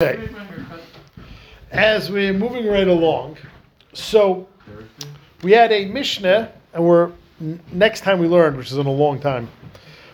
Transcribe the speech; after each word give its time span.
Okay. 0.00 0.28
As 1.72 2.08
we're 2.08 2.32
moving 2.32 2.68
right 2.68 2.86
along, 2.86 3.36
so 3.94 4.46
we 5.42 5.50
had 5.50 5.72
a 5.72 5.86
Mishnah, 5.86 6.52
and 6.72 6.84
we're 6.84 7.10
next 7.72 8.02
time 8.02 8.20
we 8.20 8.28
learned, 8.28 8.56
which 8.56 8.70
is 8.70 8.78
in 8.78 8.86
a 8.86 8.92
long 8.92 9.18
time, 9.18 9.50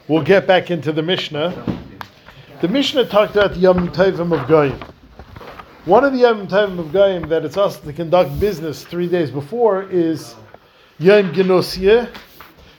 we'll 0.08 0.22
get 0.22 0.46
back 0.46 0.70
into 0.70 0.90
the 0.90 1.02
Mishnah. 1.02 1.82
The 2.62 2.68
Mishnah 2.68 3.10
talked 3.10 3.36
about 3.36 3.52
the 3.52 3.60
Yom 3.60 3.88
Tovim 3.88 4.32
of 4.32 4.48
Goyim. 4.48 4.82
One 5.84 6.02
of 6.02 6.14
the 6.14 6.20
Yom 6.20 6.48
Tovim 6.48 6.78
of 6.78 6.90
Goyim 6.90 7.28
that 7.28 7.44
it's 7.44 7.58
us 7.58 7.78
to 7.80 7.92
conduct 7.92 8.40
business 8.40 8.84
three 8.84 9.06
days 9.06 9.30
before 9.30 9.82
is 9.90 10.34
Yom 10.98 11.34
Genosia. 11.34 12.10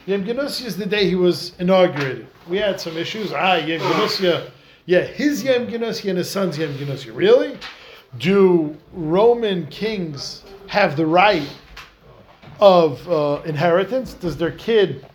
Yom 0.07 0.25
Genosia 0.25 0.65
is 0.65 0.75
the 0.75 0.87
day 0.87 1.07
he 1.07 1.13
was 1.13 1.53
inaugurated. 1.59 2.25
We 2.49 2.57
had 2.57 2.81
some 2.81 2.97
issues. 2.97 3.31
Ah, 3.31 3.57
Yom 3.57 3.79
Genosia. 3.79 4.49
Yeah, 4.87 5.01
his 5.01 5.43
Yom 5.43 5.67
Genosia 5.67 6.09
and 6.09 6.17
his 6.19 6.29
son's 6.29 6.57
Yom 6.57 6.73
Genosia. 6.73 7.15
Really? 7.15 7.57
Do 8.19 8.77
Roman 8.93 9.65
kings 9.67 10.43
have 10.67 10.95
the 10.95 11.05
right 11.05 11.47
of 12.59 13.09
uh, 13.09 13.41
inheritance? 13.45 14.13
Does 14.13 14.37
their 14.37 14.51
kid 14.51 15.05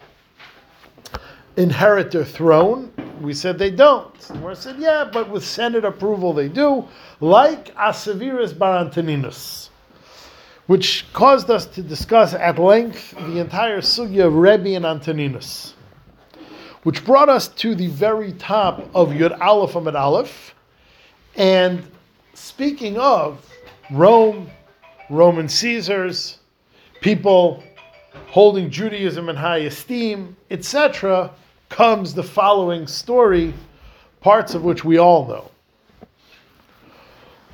inherit 1.57 2.11
their 2.11 2.25
throne? 2.25 2.93
We 3.21 3.33
said 3.33 3.59
they 3.59 3.71
don't. 3.71 4.13
We 4.43 4.55
said, 4.55 4.77
yeah, 4.79 5.09
but 5.11 5.31
with 5.31 5.45
Senate 5.45 5.85
approval 5.85 6.33
they 6.33 6.49
do, 6.49 6.89
like 7.21 7.75
Asavirus 7.77 8.55
Barantoninus, 8.55 9.69
which 10.67 11.07
caused 11.13 11.51
us 11.51 11.67
to 11.67 11.83
discuss 11.83 12.35
at 12.35 12.59
length 12.59 13.13
the 13.13 13.39
entire 13.39 13.81
sugya 13.81 14.27
of 14.27 14.35
Rebbe 14.35 14.75
and 14.75 14.85
Antoninus, 14.85 15.75
which 16.83 17.05
brought 17.05 17.29
us 17.29 17.49
to 17.49 17.75
the 17.75 17.89
very 17.89 18.33
top 18.33 18.89
of 18.95 19.11
Yud 19.11 19.39
Aleph 19.41 19.75
Amid 19.75 19.95
Aleph. 19.95 20.55
And 21.37 21.85
speaking 22.35 22.99
of 22.99 23.45
Rome, 23.91 24.51
Roman 25.11 25.49
Caesars, 25.49 26.39
people 27.01 27.63
holding 28.29 28.71
Judaism 28.71 29.29
in 29.29 29.37
high 29.37 29.59
esteem, 29.59 30.37
etc., 30.51 31.31
comes 31.69 32.15
the 32.15 32.23
following 32.23 32.87
story, 32.87 33.55
parts 34.21 34.55
of 34.55 34.65
which 34.65 34.85
we 34.85 34.99
all 34.99 35.27
know. 35.27 35.51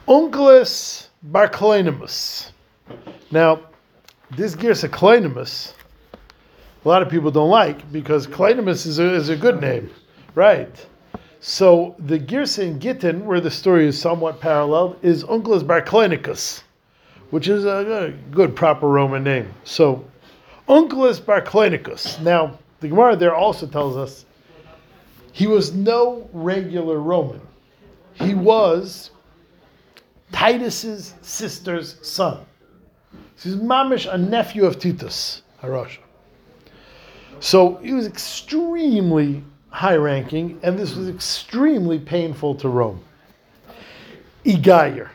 Onkelos 0.09 1.09
Barclanimus. 1.23 2.53
Now, 3.31 3.61
this 4.37 4.55
Girsa 4.55 4.89
Klanimus, 4.89 5.73
a 6.87 6.89
lot 6.89 7.03
of 7.03 7.09
people 7.09 7.33
don't 7.33 7.51
like 7.51 7.91
because 7.91 8.29
Klanimus 8.29 8.87
is 8.87 9.01
a, 9.01 9.13
is 9.13 9.29
a 9.29 9.37
good 9.37 9.61
name, 9.61 9.91
right? 10.37 10.87
So 11.41 11.97
the 11.99 12.17
Girsa 12.17 12.63
in 12.63 12.79
Gittin, 12.79 13.27
where 13.27 13.41
the 13.41 13.51
story 13.51 13.89
is 13.89 14.01
somewhat 14.01 14.41
paralleled, 14.41 14.97
is 15.03 15.25
Onkelos 15.25 15.65
Barclanicus, 15.65 16.63
which 17.31 17.49
is 17.49 17.65
a, 17.65 18.07
a 18.07 18.11
good, 18.31 18.55
proper 18.55 18.89
Roman 18.89 19.25
name. 19.25 19.53
So, 19.65 20.05
Onkelos 20.69 21.21
Barclanicus. 21.21 22.21
Now, 22.21 22.57
the 22.79 22.87
Gemara 22.87 23.17
there 23.17 23.35
also 23.35 23.67
tells 23.67 23.97
us 23.97 24.25
he 25.33 25.49
was 25.49 25.73
no 25.73 26.31
regular 26.33 27.01
Roman. 27.01 27.41
He 28.15 28.35
was 28.35 29.11
Titus's 30.31 31.15
sister's 31.21 31.97
son. 32.07 32.47
He's 33.43 33.57
mamish, 33.57 34.13
a 34.13 34.17
nephew 34.17 34.65
of 34.65 34.79
Titus, 34.79 35.43
Harasha. 35.61 35.99
So 37.41 37.77
he 37.77 37.93
was 37.93 38.07
extremely 38.07 39.45
high 39.71 39.97
ranking, 39.97 40.59
and 40.63 40.79
this 40.79 40.95
was 40.95 41.09
extremely 41.09 41.99
painful 41.99 42.55
to 42.57 42.69
Rome. 42.69 43.03
Igayer. 44.45 45.11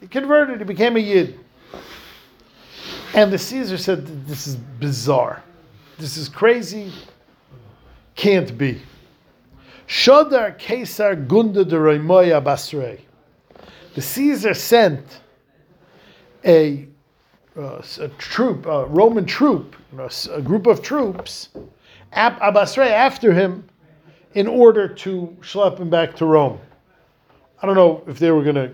He 0.00 0.08
converted, 0.08 0.58
he 0.58 0.64
became 0.64 0.96
a 0.96 1.00
Yid. 1.00 1.38
And 3.14 3.32
the 3.32 3.38
Caesar 3.38 3.78
said, 3.78 4.26
This 4.26 4.46
is 4.46 4.56
bizarre. 4.56 5.42
This 5.98 6.16
is 6.16 6.28
crazy. 6.28 6.92
Can't 8.14 8.56
be. 8.58 8.82
Shodar 9.86 10.60
Caesar 10.60 11.16
Gunda 11.16 11.64
de 11.64 11.76
Roimoya 11.76 12.42
Basrei. 12.42 13.00
The 13.94 14.02
Caesar 14.02 14.54
sent 14.54 15.02
a, 16.44 16.86
uh, 17.58 17.82
a 18.00 18.08
troop, 18.18 18.66
a 18.66 18.86
Roman 18.86 19.24
troop, 19.24 19.74
a 20.30 20.42
group 20.42 20.66
of 20.66 20.82
troops, 20.82 21.48
Ab 22.12 22.38
Abasrei 22.40 22.90
after 22.90 23.32
him, 23.32 23.68
in 24.34 24.46
order 24.46 24.88
to 24.88 25.36
schlep 25.40 25.78
him 25.78 25.90
back 25.90 26.14
to 26.16 26.26
Rome. 26.26 26.58
I 27.60 27.66
don't 27.66 27.74
know 27.74 28.02
if 28.06 28.18
they 28.18 28.30
were 28.30 28.42
going 28.42 28.54
to 28.54 28.72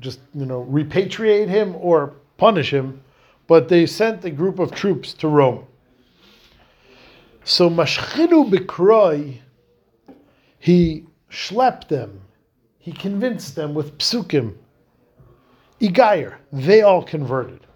just 0.00 0.20
you 0.34 0.46
know 0.46 0.66
repatriate 0.70 1.48
him 1.48 1.76
or 1.76 2.14
punish 2.38 2.72
him, 2.72 3.02
but 3.46 3.68
they 3.68 3.86
sent 3.86 4.24
a 4.24 4.30
group 4.30 4.58
of 4.58 4.72
troops 4.72 5.12
to 5.14 5.28
Rome. 5.28 5.66
So 7.44 7.68
Mashchinu 7.68 8.50
Bikroi, 8.50 9.38
he 10.58 11.04
schlepped 11.30 11.88
them, 11.88 12.20
he 12.78 12.92
convinced 12.92 13.54
them 13.54 13.74
with 13.74 13.98
psukim. 13.98 14.54
Igayer, 15.80 16.36
they 16.52 16.82
all 16.82 17.02
converted. 17.02 17.66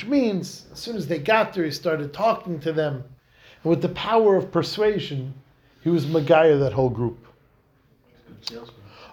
Which 0.00 0.08
means, 0.08 0.64
as 0.72 0.78
soon 0.78 0.96
as 0.96 1.06
they 1.08 1.18
got 1.18 1.52
there, 1.52 1.66
he 1.66 1.70
started 1.70 2.14
talking 2.14 2.58
to 2.60 2.72
them. 2.72 3.04
And 3.62 3.70
with 3.70 3.82
the 3.82 3.90
power 3.90 4.34
of 4.34 4.50
persuasion, 4.50 5.34
he 5.82 5.90
was 5.90 6.06
Magayer 6.06 6.58
that 6.58 6.72
whole 6.72 6.88
group. 6.88 7.26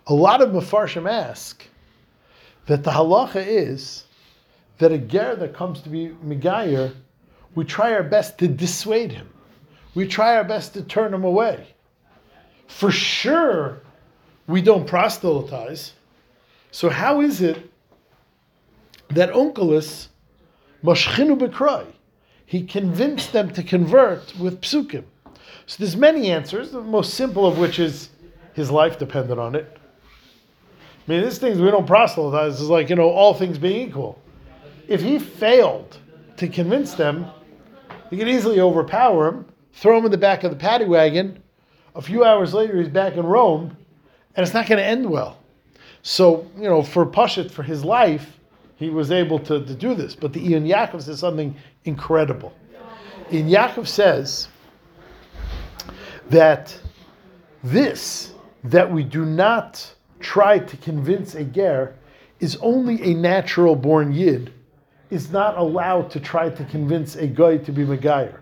A 0.08 0.14
lot 0.14 0.42
of 0.42 0.52
Mefarshim 0.52 1.10
ask 1.12 1.62
that 2.68 2.86
the 2.86 2.92
halacha 2.92 3.46
is 3.46 4.06
that 4.78 4.94
a 4.94 4.98
ger 4.98 5.36
that 5.36 5.54
comes 5.54 5.82
to 5.82 5.90
be 5.90 6.16
Megayer, 6.26 6.94
we 7.54 7.66
try 7.66 7.92
our 7.92 8.04
best 8.04 8.38
to 8.38 8.48
dissuade 8.48 9.12
him. 9.12 9.30
We 9.94 10.08
try 10.08 10.38
our 10.38 10.46
best 10.46 10.74
to 10.76 10.84
turn 10.84 11.14
him 11.14 11.26
away. 11.26 11.68
For 12.68 12.92
sure, 12.92 13.82
we 14.48 14.62
don't 14.62 14.88
proselytize. 14.88 15.92
So 16.72 16.88
how 16.88 17.20
is 17.20 17.42
it 17.42 17.70
that 19.10 19.34
Onkelos, 19.34 20.08
Mashchinu 20.84 21.38
Bekrai, 21.38 21.86
he 22.46 22.64
convinced 22.64 23.34
them 23.34 23.52
to 23.54 23.64
convert 23.64 24.38
with 24.38 24.62
psukim? 24.62 25.04
So 25.66 25.76
there's 25.80 25.98
many 25.98 26.32
answers, 26.32 26.72
the 26.72 26.82
most 26.82 27.16
simple 27.16 27.46
of 27.46 27.58
which 27.58 27.80
is 27.80 28.10
his 28.54 28.72
life 28.72 28.98
depended 28.98 29.38
on 29.38 29.56
it. 29.56 29.78
I 31.08 31.12
mean, 31.12 31.24
these 31.24 31.38
things 31.38 31.60
we 31.60 31.72
don't 31.72 31.88
proselytize 31.88 32.60
It's 32.60 32.70
like, 32.70 32.90
you 32.90 32.96
know, 32.96 33.10
all 33.10 33.34
things 33.34 33.58
being 33.58 33.88
equal. 33.88 34.20
If 34.88 35.02
he 35.02 35.20
failed 35.20 35.98
to 36.38 36.48
convince 36.48 36.94
them, 36.94 37.28
he 38.10 38.18
could 38.18 38.28
easily 38.28 38.60
overpower 38.60 39.28
him, 39.28 39.46
throw 39.74 39.98
him 39.98 40.06
in 40.06 40.12
the 40.12 40.18
back 40.18 40.44
of 40.44 40.52
the 40.52 40.58
paddy 40.58 40.86
wagon. 40.86 41.42
A 41.96 42.02
few 42.02 42.24
hours 42.24 42.54
later, 42.54 42.78
he's 42.78 42.90
back 42.90 43.16
in 43.16 43.26
Rome, 43.26 43.76
and 44.36 44.44
it's 44.44 44.54
not 44.54 44.68
going 44.68 44.78
to 44.78 44.86
end 44.86 45.10
well. 45.10 45.40
So, 46.02 46.50
you 46.56 46.70
know, 46.70 46.84
for 46.84 47.06
Pashit, 47.06 47.52
for 47.52 47.64
his 47.64 47.84
life, 47.84 48.37
he 48.78 48.90
was 48.90 49.12
able 49.12 49.40
to, 49.40 49.66
to 49.66 49.74
do 49.74 49.94
this. 49.94 50.16
But 50.16 50.34
the 50.34 50.56
Ein 50.56 50.66
Yaakov 50.66 51.02
says 51.02 51.20
something 51.20 51.56
incredible. 51.84 52.54
Ein 53.32 53.50
Yaakov 53.50 53.88
says 53.88 54.48
that 56.30 56.78
this, 57.64 58.34
that 58.64 58.90
we 58.92 59.04
do 59.04 59.26
not 59.26 59.94
try 60.20 60.60
to 60.60 60.78
convince 60.78 61.36
a 61.36 61.44
ger, 61.44 61.96
is 62.40 62.56
only 62.62 63.02
a 63.02 63.14
natural 63.14 63.76
born 63.76 64.14
yid, 64.14 64.54
is 65.10 65.32
not 65.32 65.58
allowed 65.58 66.12
to 66.12 66.20
try 66.20 66.50
to 66.50 66.64
convince 66.66 67.16
a 67.16 67.28
guy 67.28 67.58
to 67.58 67.72
be 67.72 67.84
Megayer. 67.84 68.40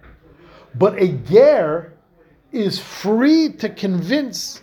But 0.76 1.02
a 1.02 1.08
ger 1.08 1.94
is 2.52 2.80
free 2.80 3.54
to 3.54 3.70
convince 3.70 4.62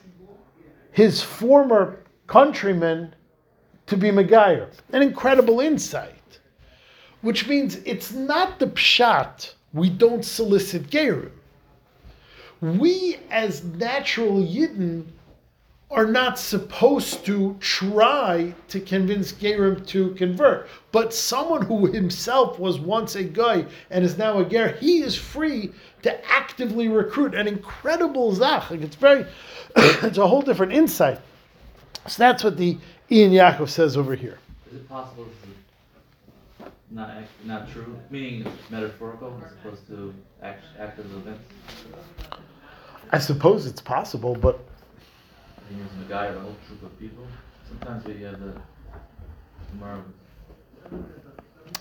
his 0.90 1.22
former 1.22 2.04
countrymen 2.26 3.14
to 3.86 3.96
be 3.96 4.10
Megayer. 4.10 4.68
An 4.92 5.02
incredible 5.02 5.60
insight. 5.60 6.40
Which 7.20 7.46
means 7.48 7.76
it's 7.84 8.12
not 8.12 8.58
the 8.58 8.66
pshat, 8.66 9.54
we 9.72 9.90
don't 9.90 10.24
solicit 10.24 10.90
gerim. 10.90 11.30
We 12.60 13.18
as 13.30 13.64
natural 13.64 14.40
yidden 14.40 15.06
are 15.92 16.06
not 16.06 16.38
supposed 16.38 17.24
to 17.26 17.54
try 17.60 18.54
to 18.68 18.80
convince 18.80 19.32
Gerim 19.32 19.86
to 19.88 20.12
convert. 20.12 20.68
But 20.90 21.12
someone 21.12 21.62
who 21.62 21.86
himself 21.86 22.58
was 22.58 22.80
once 22.80 23.14
a 23.14 23.24
guy 23.24 23.66
and 23.90 24.04
is 24.04 24.16
now 24.16 24.38
a 24.38 24.44
ger, 24.44 24.68
he 24.80 25.02
is 25.02 25.14
free 25.14 25.70
to 26.02 26.26
actively 26.26 26.88
recruit 26.88 27.34
an 27.34 27.46
incredible 27.46 28.34
zach. 28.34 28.70
Like 28.70 28.80
it's 28.80 28.96
very, 28.96 29.26
it's 29.76 30.18
a 30.18 30.26
whole 30.26 30.42
different 30.42 30.72
insight. 30.72 31.20
So 32.08 32.16
that's 32.18 32.42
what 32.42 32.56
the 32.56 32.78
Ein 33.12 33.30
Yaakov 33.30 33.68
says 33.68 33.98
over 33.98 34.14
here. 34.14 34.38
Is 34.70 34.76
it 34.76 34.88
possible 34.88 35.26
this 35.26 35.50
is 35.50 36.72
not 36.90 37.10
not 37.44 37.70
true, 37.70 37.98
meaning 38.10 38.50
metaphorical 38.70 39.38
as 39.44 39.52
opposed 39.52 39.86
to 39.88 40.14
act- 40.42 40.64
active 40.78 41.04
events? 41.16 41.44
I 43.10 43.18
suppose 43.18 43.66
it's 43.66 43.82
possible, 43.82 44.34
but 44.34 44.58
I 45.58 45.68
think 45.68 45.82
it's 45.84 46.06
a 46.06 46.08
guy 46.08 46.26
or 46.28 46.36
a 46.36 46.40
whole 46.40 46.56
troop 46.66 46.82
of 46.84 46.98
people. 46.98 47.26
Sometimes 47.68 48.02
we 48.06 48.22
have 48.22 48.40
the 48.40 48.54
Tomorrow. 49.72 50.04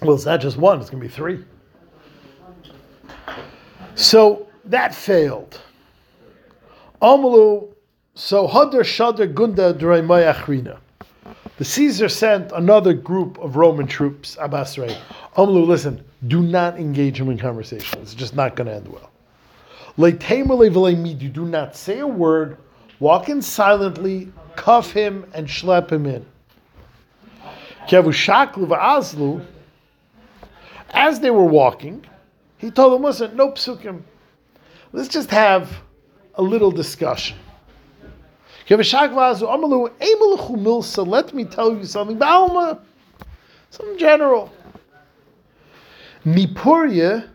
Well, 0.01 0.16
it's 0.16 0.25
not 0.25 0.42
just 0.42 0.57
one, 0.57 0.80
it's 0.80 0.89
going 0.89 1.01
to 1.01 1.07
be 1.07 1.13
three. 1.13 1.44
So 3.95 4.48
that 4.66 4.95
failed. 4.95 5.60
Amalu, 7.01 7.74
so 8.16 8.48
Hadar 8.48 8.81
Shadar 8.81 9.34
Gunda 9.34 9.74
Draimay 9.74 10.34
Achrina. 10.34 10.80
The 11.62 11.66
Caesar 11.66 12.10
sent 12.10 12.52
another 12.54 12.92
group 12.92 13.38
of 13.38 13.56
Roman 13.56 13.86
troops, 13.86 14.36
Abbasrei. 14.38 14.98
Amalu, 15.38 15.68
listen, 15.68 16.04
do 16.25 16.42
not 16.42 16.80
engage 16.80 17.22
him 17.22 17.30
in 17.30 17.38
conversation. 17.38 18.02
It's 18.02 18.16
just 18.16 18.36
not 18.36 18.56
going 18.56 18.66
to 18.66 18.74
end 18.74 18.88
well. 18.88 19.12
You 19.96 21.30
do 21.30 21.46
not 21.46 21.75
say 21.75 22.00
a 22.00 22.08
word, 22.08 22.58
walk 23.00 23.30
in 23.30 23.44
silently, 23.44 24.31
cuff 24.56 24.92
him, 24.92 25.30
and 25.36 25.48
schlep 25.48 25.92
him 25.92 26.08
in. 26.08 26.25
As 30.90 31.19
they 31.19 31.30
were 31.30 31.46
walking, 31.46 32.04
he 32.58 32.72
told 32.72 32.94
them, 32.94 33.04
listen, 33.04 33.38
no 33.38 33.52
psukim. 33.52 34.02
Let's 34.94 35.10
just 35.10 35.30
have 35.30 35.72
a 36.34 36.42
little 36.42 36.72
discussion. 36.72 37.38
Let 38.71 38.79
me 41.33 41.44
tell 41.44 41.75
you 41.75 41.83
something. 41.83 42.18
Ba'alma, 42.18 42.79
something 43.69 43.97
general. 43.97 44.50
Nipuria, 46.25 47.27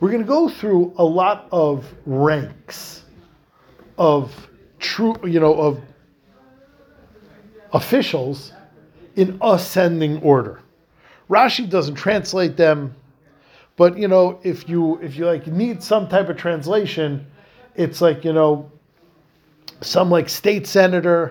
we're 0.00 0.10
going 0.10 0.20
to 0.20 0.28
go 0.28 0.50
through 0.50 0.92
a 0.98 1.04
lot 1.04 1.48
of 1.50 1.86
ranks 2.04 3.04
of 3.96 4.50
true, 4.78 5.16
you 5.24 5.40
know, 5.40 5.54
of 5.54 5.80
officials 7.72 8.52
in 9.16 9.38
ascending 9.40 10.20
order. 10.20 10.60
Rashi 11.30 11.70
doesn't 11.70 11.94
translate 11.94 12.58
them, 12.58 12.94
but 13.76 13.96
you 13.96 14.08
know, 14.08 14.40
if 14.42 14.68
you 14.68 15.00
if 15.00 15.16
you 15.16 15.24
like 15.24 15.46
need 15.46 15.82
some 15.82 16.06
type 16.06 16.28
of 16.28 16.36
translation, 16.36 17.26
it's 17.76 18.02
like 18.02 18.26
you 18.26 18.34
know, 18.34 18.70
some 19.82 20.10
like 20.10 20.28
state 20.28 20.66
senator, 20.66 21.30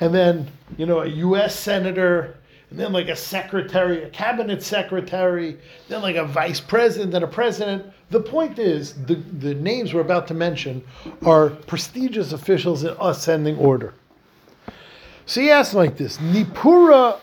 and 0.00 0.14
then 0.14 0.50
you 0.76 0.86
know 0.86 1.00
a 1.00 1.06
U.S. 1.06 1.58
senator, 1.58 2.36
and 2.70 2.78
then 2.78 2.92
like 2.92 3.08
a 3.08 3.16
secretary, 3.16 4.02
a 4.04 4.10
cabinet 4.10 4.62
secretary, 4.62 5.58
then 5.88 6.02
like 6.02 6.16
a 6.16 6.24
vice 6.24 6.60
president, 6.60 7.12
then 7.12 7.22
a 7.22 7.28
president. 7.28 7.86
The 8.10 8.20
point 8.20 8.58
is, 8.58 8.94
the, 9.04 9.16
the 9.16 9.54
names 9.54 9.92
we're 9.92 10.00
about 10.00 10.26
to 10.28 10.34
mention 10.34 10.82
are 11.26 11.50
prestigious 11.50 12.32
officials 12.32 12.84
in 12.84 12.96
ascending 13.00 13.58
order. 13.58 13.92
So 15.26 15.42
he 15.42 15.50
asked 15.50 15.74
like 15.74 15.96
this: 15.96 16.16
Nipura 16.18 17.20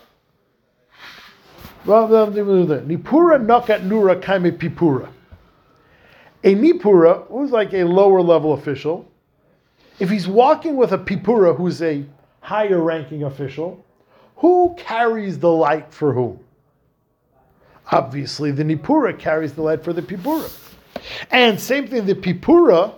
Nipura 1.86 3.38
nakat 3.38 3.86
nura 3.86 4.20
kaime 4.20 4.52
pipura. 4.56 5.08
A 6.44 6.54
nipura, 6.54 7.26
who's 7.28 7.50
like 7.50 7.72
a 7.74 7.84
lower 7.84 8.20
level 8.22 8.52
official, 8.52 9.08
if 9.98 10.10
he's 10.10 10.28
walking 10.28 10.76
with 10.76 10.92
a 10.92 10.98
pipura, 10.98 11.56
who's 11.56 11.82
a 11.82 12.04
higher 12.40 12.80
ranking 12.80 13.24
official, 13.24 13.84
who 14.36 14.74
carries 14.78 15.38
the 15.38 15.50
light 15.50 15.92
for 15.92 16.12
whom? 16.12 16.38
Obviously, 17.90 18.50
the 18.50 18.64
nipura 18.64 19.18
carries 19.18 19.52
the 19.52 19.62
light 19.62 19.82
for 19.82 19.92
the 19.92 20.02
pipura. 20.02 20.50
And 21.30 21.58
same 21.60 21.86
thing, 21.86 22.04
the 22.04 22.14
pipura, 22.14 22.94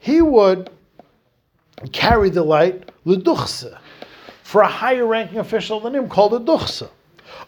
he 0.00 0.22
would 0.22 0.70
carry 1.92 2.30
the 2.30 2.42
light 2.42 2.90
leduchsa 3.04 3.78
for 4.42 4.62
a 4.62 4.68
higher 4.68 5.06
ranking 5.06 5.38
official 5.38 5.80
than 5.80 5.94
him 5.94 6.08
called 6.08 6.34
a 6.34 6.38
duchsa. 6.38 6.88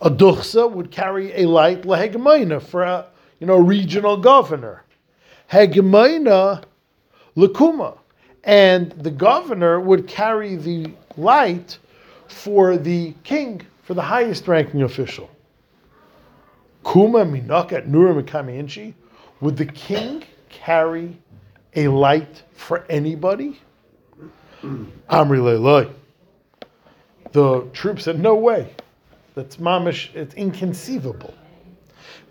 A 0.02 0.10
duchsa 0.10 0.70
would 0.70 0.90
carry 0.90 1.32
a 1.34 1.46
light 1.46 1.82
lehegemoina 1.82 2.62
for 2.62 2.82
a 2.82 3.06
you 3.38 3.46
know 3.46 3.56
regional 3.56 4.16
governor. 4.16 4.84
Hegemoina 5.50 6.64
lekuma, 7.36 7.96
and 8.44 8.92
the 8.92 9.10
governor 9.10 9.80
would 9.80 10.06
carry 10.06 10.56
the 10.56 10.92
light 11.16 11.78
for 12.28 12.76
the 12.76 13.14
king, 13.24 13.60
for 13.82 13.94
the 13.94 14.02
highest 14.02 14.48
ranking 14.48 14.82
official. 14.82 15.30
Kuma 16.84 17.24
minakat 17.24 17.88
nura 17.88 18.22
mikamiinchi. 18.22 18.94
Would 19.40 19.56
the 19.56 19.66
king 19.66 20.24
carry 20.48 21.16
a 21.74 21.88
light 21.88 22.42
for 22.52 22.84
anybody? 22.88 23.60
Amri 24.62 24.98
leiloi. 25.10 25.92
The 27.32 27.66
troops 27.72 28.04
said, 28.04 28.18
no 28.18 28.34
way. 28.34 28.74
That's 29.34 29.56
mamish. 29.56 30.14
It's 30.14 30.34
inconceivable 30.34 31.34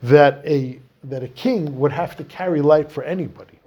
that 0.03 0.41
a 0.45 0.79
that 1.06 1.23
a 1.23 1.27
king 1.29 1.79
would 1.79 1.91
have 1.91 2.17
to 2.17 2.23
carry 2.25 2.61
light 2.61 2.91
for 2.91 3.03
anybody. 3.03 3.58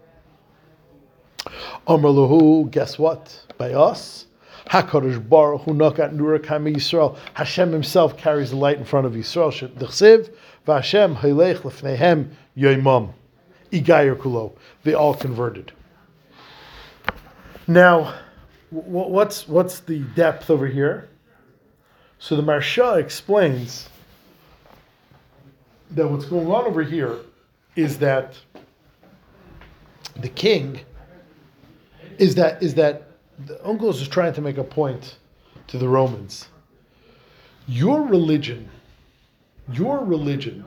Amr 1.86 2.64
guess 2.70 2.98
what? 2.98 3.44
By 3.58 3.72
us, 3.72 4.26
Hakadosh 4.66 5.28
Baruch 5.28 5.62
Hu 5.62 5.72
nakat 5.72 6.14
nura 6.14 6.38
Yisrael. 6.40 7.16
Hashem 7.34 7.72
Himself 7.72 8.16
carries 8.16 8.50
the 8.50 8.56
light 8.56 8.78
in 8.78 8.84
front 8.84 9.06
of 9.06 9.12
Yisrael. 9.12 9.52
Lefneihem 10.66 12.30
yoimam. 12.56 13.12
Kulo. 13.72 14.52
They 14.84 14.94
all 14.94 15.14
converted. 15.14 15.72
Now, 17.66 18.14
what's 18.70 19.48
what's 19.48 19.80
the 19.80 20.00
depth 20.00 20.50
over 20.50 20.66
here? 20.66 21.08
So 22.18 22.36
the 22.36 22.42
Maharsha 22.42 22.98
explains 22.98 23.88
that 25.90 26.08
what's 26.08 26.24
going 26.24 26.46
on 26.46 26.64
over 26.64 26.82
here 26.82 27.16
is 27.76 27.98
that 27.98 28.36
the 30.16 30.28
king 30.28 30.80
is 32.18 32.34
that 32.36 32.62
is 32.62 32.74
that 32.74 33.08
the 33.46 33.54
Onkelos 33.56 34.00
is 34.00 34.08
trying 34.08 34.32
to 34.34 34.40
make 34.40 34.58
a 34.58 34.64
point 34.64 35.16
to 35.68 35.78
the 35.78 35.88
Romans. 35.88 36.48
Your 37.66 38.02
religion, 38.02 38.68
your 39.72 40.04
religion 40.04 40.64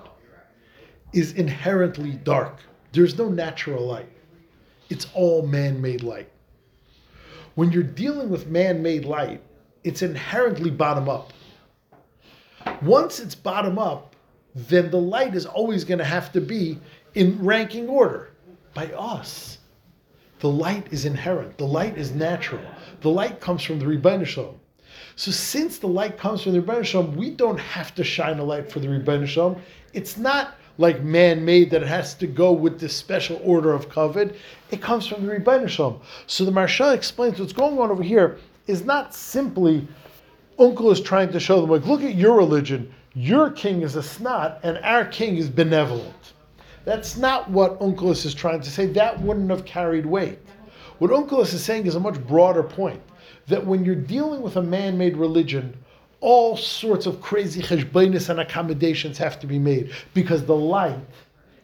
is 1.14 1.34
inherently 1.34 2.12
dark. 2.12 2.60
There's 2.92 3.18
no 3.18 3.30
natural 3.30 3.86
light. 3.86 4.10
It's 4.90 5.08
all 5.14 5.46
man-made 5.46 6.04
light. 6.04 6.30
When 7.56 7.72
you're 7.72 7.84
dealing 7.84 8.30
with 8.30 8.48
man-made 8.48 9.06
light, 9.06 9.42
it's 9.84 10.02
inherently 10.02 10.72
bottom 10.72 11.10
up. 11.10 11.34
Once 12.82 13.20
it's 13.20 13.36
bottom 13.36 13.78
up, 13.78 14.16
then 14.56 14.90
the 14.90 14.98
light 15.00 15.36
is 15.36 15.46
always 15.46 15.84
going 15.84 15.98
to 15.98 16.06
have 16.06 16.32
to 16.32 16.42
be 16.42 16.80
in 17.14 17.38
ranking 17.44 17.88
order 17.88 18.32
by 18.74 18.88
us. 18.94 19.55
The 20.40 20.50
light 20.50 20.88
is 20.92 21.06
inherent. 21.06 21.58
The 21.58 21.66
light 21.66 21.98
is 21.98 22.14
natural. 22.14 22.62
The 23.02 23.10
light 23.10 23.40
comes 23.40 23.64
from 23.64 23.80
the 23.80 23.86
Ribbono 23.86 24.26
Shel 24.26 24.44
Olam. 24.44 24.56
So 25.16 25.32
since 25.32 25.78
the 25.78 25.88
light 25.88 26.18
comes 26.18 26.44
from 26.44 26.54
the 26.54 26.62
Ribbono 26.62 26.84
Shel 26.84 27.06
Olam, 27.06 27.16
we 27.16 27.30
don't 27.30 27.60
have 27.60 27.96
to 27.96 28.04
shine 28.04 28.40
a 28.40 28.44
light 28.44 28.72
for 28.72 28.80
the 28.80 28.88
Ribbono 28.88 29.26
Shel 29.26 29.52
Olam. 29.52 29.62
It's 29.94 30.18
not 30.18 30.56
like 30.78 31.02
man-made 31.02 31.72
that 31.72 31.82
it 31.84 31.88
has 31.88 32.14
to 32.16 32.28
go 32.28 32.52
with 32.52 32.82
this 32.82 32.94
special 32.94 33.40
order 33.44 33.72
of 33.74 33.90
kavod. 33.90 34.36
It 34.72 34.82
comes 34.82 35.08
from 35.08 35.26
the 35.26 35.34
Ribbono 35.34 35.70
Shel 35.70 35.94
Olam. 35.94 36.02
So 36.28 36.44
the 36.44 36.52
Maharsha 36.52 36.94
explains 36.94 37.40
what's 37.40 37.54
going 37.54 37.80
on 37.80 37.90
over 37.92 38.04
here 38.04 38.38
is 38.68 38.84
not 38.84 39.16
simply 39.16 39.88
Onkelos 40.60 41.04
trying 41.04 41.32
to 41.32 41.40
show 41.40 41.62
them, 41.62 41.70
like, 41.70 41.86
look 41.86 42.02
at 42.02 42.16
your 42.16 42.36
religion. 42.36 42.94
Your 43.14 43.50
king 43.52 43.82
is 43.82 43.96
a 43.96 44.04
snot, 44.04 44.60
and 44.64 44.78
our 44.80 45.06
king 45.06 45.38
is 45.38 45.50
benevolent. 45.50 46.34
That's 46.86 47.18
not 47.18 47.50
what 47.50 47.80
Onkelos 47.80 48.26
is 48.26 48.34
trying 48.34 48.62
to 48.62 48.70
say. 48.70 48.86
That 48.86 49.20
wouldn't 49.22 49.50
have 49.50 49.66
carried 49.66 50.06
weight. 50.06 50.40
What 51.00 51.12
Onkelos 51.12 51.54
is 51.54 51.64
saying 51.64 51.88
is 51.88 51.96
a 51.96 52.00
much 52.00 52.26
broader 52.26 52.64
point 52.64 53.02
that 53.48 53.66
when 53.66 53.84
you're 53.84 53.96
dealing 53.96 54.42
with 54.42 54.56
a 54.56 54.62
man 54.62 54.98
made 54.98 55.18
religion, 55.18 55.76
all 56.22 56.56
sorts 56.56 57.06
of 57.06 57.22
crazy 57.22 57.62
cheshbainis 57.62 58.30
and 58.30 58.40
accommodations 58.40 59.18
have 59.18 59.40
to 59.40 59.48
be 59.48 59.60
made 59.60 59.92
because 60.14 60.46
the 60.46 60.56
light 60.56 61.00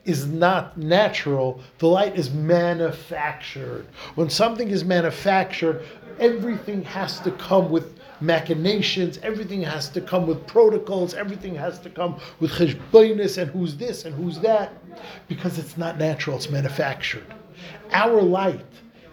is 0.06 0.26
not 0.28 0.78
natural, 0.78 1.62
the 1.78 1.88
light 1.88 2.18
is 2.18 2.32
manufactured. 2.32 3.86
When 4.16 4.30
something 4.30 4.70
is 4.70 4.84
manufactured, 4.84 5.86
everything 6.20 6.84
has 6.84 7.20
to 7.22 7.32
come 7.32 7.70
with 7.70 8.00
machinations, 8.22 9.18
everything 9.24 9.62
has 9.64 9.90
to 9.90 10.02
come 10.02 10.28
with 10.28 10.46
protocols, 10.48 11.14
everything 11.14 11.56
has 11.56 11.80
to 11.80 11.90
come 11.90 12.20
with 12.40 12.52
cheshbonis 12.52 13.38
and 13.38 13.50
who's 13.52 13.76
this 13.76 14.06
and 14.06 14.16
who's 14.16 14.40
that, 14.40 14.74
because 15.28 15.58
it's 15.58 15.78
not 15.78 15.98
natural, 15.98 16.38
it's 16.38 16.50
manufactured. 16.50 17.26
Our 17.92 18.22
light 18.22 18.66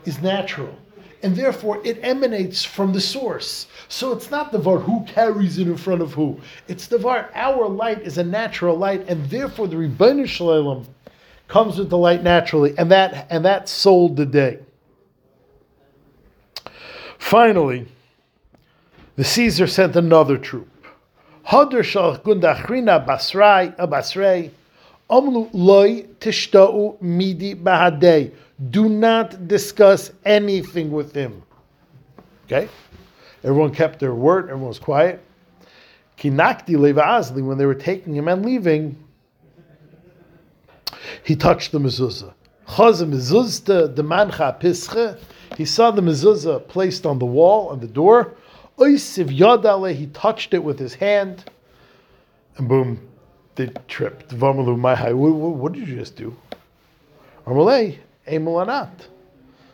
is 0.04 0.20
natural, 0.20 0.74
and 1.22 1.34
therefore 1.34 1.80
it 1.84 1.98
emanates 2.02 2.64
from 2.64 2.92
the 2.92 3.00
source. 3.00 3.66
So 3.88 4.12
it's 4.12 4.30
not 4.30 4.52
the 4.52 4.58
var 4.58 4.78
who 4.78 5.04
carries 5.04 5.58
it 5.58 5.66
in 5.66 5.76
front 5.76 6.02
of 6.02 6.12
who. 6.12 6.40
It's 6.68 6.86
the 6.86 6.98
var, 6.98 7.30
our 7.34 7.68
light 7.68 8.02
is 8.02 8.18
a 8.18 8.24
natural 8.24 8.76
light, 8.76 9.08
and 9.08 9.28
therefore 9.30 9.68
the 9.68 9.76
Ribbono 9.76 10.28
Shel 10.28 10.48
Olam 10.48 10.86
comes 11.48 11.78
with 11.78 11.88
the 11.88 11.98
light 11.98 12.22
naturally, 12.22 12.76
and 12.78 12.90
that 12.92 13.26
and 13.30 13.44
that 13.44 13.68
sold 13.68 14.16
the 14.16 14.26
day. 14.26 14.58
Finally, 17.18 17.86
the 19.18 19.24
Caesar 19.24 19.66
sent 19.66 19.96
another 19.96 20.38
troop. 20.38 20.68
Hadr 21.44 21.82
shal 21.82 22.18
gundachrina 22.18 23.04
basrai 23.04 23.74
uh, 23.76 23.84
basrei. 23.84 24.52
Omlu 25.10 25.50
loy 25.52 26.04
tishtau 26.20 27.02
midi 27.02 27.56
bahadei. 27.56 28.32
Do 28.70 28.88
not 28.88 29.48
discuss 29.48 30.12
anything 30.24 30.92
with 30.92 31.12
him. 31.12 31.42
Okay? 32.46 32.68
Everyone 33.42 33.74
kept 33.74 33.98
their 33.98 34.14
word, 34.14 34.44
everyone 34.44 34.68
was 34.68 34.78
quiet. 34.78 35.20
Kinakti 36.16 36.76
levazli, 36.76 37.44
when 37.44 37.58
they 37.58 37.66
were 37.66 37.74
taking 37.74 38.14
him 38.14 38.28
and 38.28 38.46
leaving, 38.46 38.96
he 41.24 41.34
touched 41.34 41.72
the 41.72 41.80
mezuzah. 41.80 42.34
Chaz. 42.68 43.00
He 45.56 45.64
saw 45.64 45.90
the 45.90 46.02
mezuzah 46.02 46.68
placed 46.68 47.04
on 47.04 47.18
the 47.18 47.26
wall, 47.26 47.70
on 47.70 47.80
the 47.80 47.88
door. 47.88 48.36
Oisiv 48.78 49.36
yadale, 49.36 49.94
he 49.94 50.06
touched 50.06 50.54
it 50.54 50.62
with 50.62 50.78
his 50.78 50.94
hand. 50.94 51.44
And 52.56 52.68
boom, 52.68 53.08
they 53.56 53.70
tripped. 53.88 54.28
Vamalu 54.28 54.78
mahai. 54.78 55.14
What, 55.14 55.34
what, 55.34 55.54
what 55.54 55.72
did 55.72 55.88
you 55.88 55.96
just 55.96 56.16
do? 56.16 56.36
Amalei, 57.46 57.98
emulanat. 58.26 58.90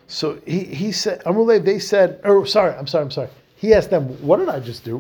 So 0.06 0.38
he, 0.46 0.60
he 0.64 0.92
said, 0.92 1.22
Amalei, 1.24 1.64
they 1.64 1.78
said, 1.78 2.20
oh, 2.24 2.44
sorry, 2.44 2.72
I'm 2.74 2.86
sorry, 2.86 3.04
I'm 3.04 3.10
sorry. 3.10 3.28
He 3.56 3.74
asked 3.74 3.90
them, 3.90 4.04
what 4.26 4.38
did 4.38 4.48
I 4.48 4.60
just 4.60 4.84
do? 4.84 4.98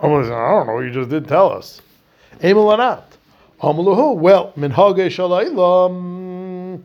Amalei 0.00 0.24
said, 0.24 0.32
I 0.32 0.50
don't 0.50 0.66
know, 0.66 0.80
you 0.80 0.90
just 0.90 1.10
did 1.10 1.28
tell 1.28 1.52
us. 1.52 1.80
Emulanat. 2.40 3.04
Amaluhu, 3.60 4.16
well, 4.16 4.52
minhage 4.56 5.06
shalaylam. 5.06 6.84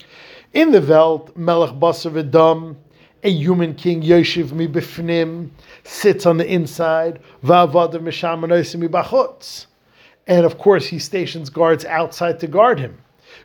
In 0.53 0.71
the 0.71 0.81
Welt, 0.81 1.35
Melech 1.35 1.71
Basar 1.71 2.11
V'dam, 2.11 2.75
a 3.23 3.29
human 3.29 3.73
king, 3.73 4.01
Yoshiv 4.01 4.51
mi 4.51 4.67
bifnim, 4.67 5.49
sits 5.83 6.25
on 6.25 6.37
the 6.37 6.51
inside, 6.51 7.19
Va'avadav 7.43 8.01
misham 8.01 8.41
mi 8.41 8.87
bachutz. 8.87 9.65
And 10.27 10.45
of 10.45 10.57
course, 10.57 10.87
he 10.87 10.99
stations 10.99 11.49
guards 11.49 11.85
outside 11.85 12.39
to 12.41 12.47
guard 12.47 12.79
him. 12.79 12.97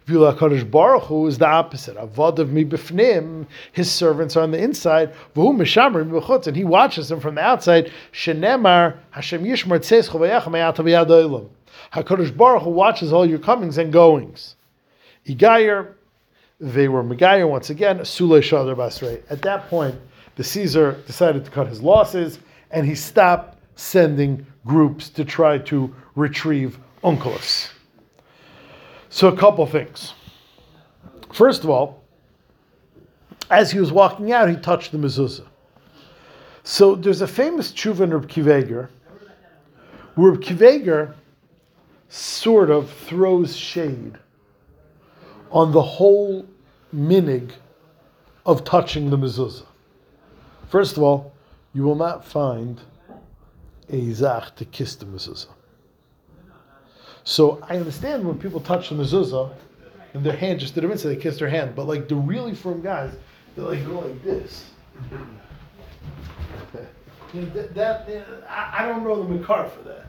Vila 0.04 0.34
Kadosh 0.34 0.68
Baruch 0.68 1.04
Hu 1.04 1.26
is 1.26 1.38
the 1.38 1.46
opposite. 1.46 1.96
Avadav 1.96 2.48
mi 2.48 2.64
bifnim, 2.64 3.46
his 3.72 3.90
servants 3.90 4.36
are 4.36 4.42
on 4.42 4.50
the 4.50 4.62
inside. 4.62 5.12
V'hu 5.34 5.56
mi 5.56 5.64
bachutz, 5.64 6.46
and 6.46 6.56
he 6.56 6.64
watches 6.64 7.08
them 7.08 7.20
from 7.20 7.36
the 7.36 7.42
outside. 7.42 7.90
Shenemar 8.12 8.96
Hashem 9.10 9.44
Yishmar 9.44 9.78
Tzeis 9.78 10.08
Chovayach 10.08 10.50
Me'atav 10.50 10.84
Yad 10.84 11.48
HaKadosh 11.92 12.36
Baruch 12.36 12.62
Hu 12.62 12.70
watches 12.70 13.12
all 13.12 13.26
your 13.26 13.38
comings 13.38 13.78
and 13.78 13.92
goings. 13.92 14.56
Igayer, 15.26 15.94
they 16.62 16.86
were 16.86 17.02
Megayer 17.02 17.48
once 17.48 17.70
again, 17.70 17.98
Sule 17.98 18.40
Shadar 18.40 18.76
Basrei. 18.76 19.20
At 19.28 19.42
that 19.42 19.68
point, 19.68 19.96
the 20.36 20.44
Caesar 20.44 20.92
decided 21.08 21.44
to 21.44 21.50
cut 21.50 21.66
his 21.66 21.82
losses 21.82 22.38
and 22.70 22.86
he 22.86 22.94
stopped 22.94 23.58
sending 23.74 24.46
groups 24.64 25.08
to 25.10 25.24
try 25.24 25.58
to 25.58 25.92
retrieve 26.14 26.78
Onkelos. 27.02 27.70
So, 29.10 29.26
a 29.26 29.36
couple 29.36 29.66
things. 29.66 30.14
First 31.32 31.64
of 31.64 31.70
all, 31.70 32.04
as 33.50 33.72
he 33.72 33.80
was 33.80 33.90
walking 33.90 34.30
out, 34.30 34.48
he 34.48 34.54
touched 34.54 34.92
the 34.92 34.98
mezuzah. 34.98 35.46
So, 36.62 36.94
there's 36.94 37.22
a 37.22 37.26
famous 37.26 37.72
tshuva 37.72 38.02
in 38.02 38.14
Reb 38.14 38.28
Kiveger, 38.28 38.88
where 40.14 40.32
Kiveger 40.36 41.12
sort 42.08 42.70
of 42.70 42.88
throws 42.88 43.56
shade 43.56 44.16
on 45.50 45.72
the 45.72 45.82
whole 45.82 46.46
minig 46.94 47.52
of 48.44 48.64
touching 48.64 49.10
the 49.10 49.16
mezuzah. 49.16 49.66
First 50.68 50.96
of 50.96 51.02
all, 51.02 51.32
you 51.74 51.82
will 51.82 51.94
not 51.96 52.24
find 52.24 52.80
a 53.90 54.12
zach 54.12 54.56
to 54.56 54.64
kiss 54.64 54.94
the 54.96 55.06
mezuzah. 55.06 55.48
So 57.24 57.62
I 57.68 57.76
understand 57.76 58.26
when 58.26 58.38
people 58.38 58.60
touch 58.60 58.88
the 58.88 58.96
mezuzah 58.96 59.52
and 60.14 60.24
their 60.24 60.36
hand 60.36 60.60
just 60.60 60.74
did 60.74 60.84
a 60.84 60.88
mitzvah, 60.88 61.08
they 61.08 61.16
kissed 61.16 61.38
their 61.38 61.48
hand. 61.48 61.74
But 61.74 61.86
like 61.86 62.08
the 62.08 62.16
really 62.16 62.54
firm 62.54 62.82
guys, 62.82 63.14
they're 63.54 63.64
like 63.64 63.86
go 63.86 64.00
like 64.00 64.22
this. 64.22 64.66
You 67.32 67.42
know, 67.42 67.50
that, 67.50 67.74
that 67.74 68.44
I, 68.48 68.84
I 68.84 68.88
don't 68.88 69.04
know 69.04 69.22
the 69.22 69.28
makar 69.28 69.68
for 69.68 69.82
that. 69.88 70.06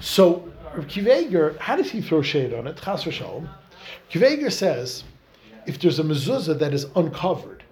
So 0.00 0.52
Kiveger, 0.74 1.56
how 1.58 1.76
does 1.76 1.90
he 1.90 2.00
throw 2.00 2.22
shade 2.22 2.52
on 2.54 2.66
it? 2.66 2.76
Chas 2.82 3.04
v'shalom. 3.04 3.48
Kiveger 4.10 4.50
says, 4.50 5.04
if 5.66 5.80
there's 5.80 5.98
a 5.98 6.02
mezuzah 6.02 6.58
that 6.58 6.74
is 6.74 6.86
uncovered, 6.96 7.62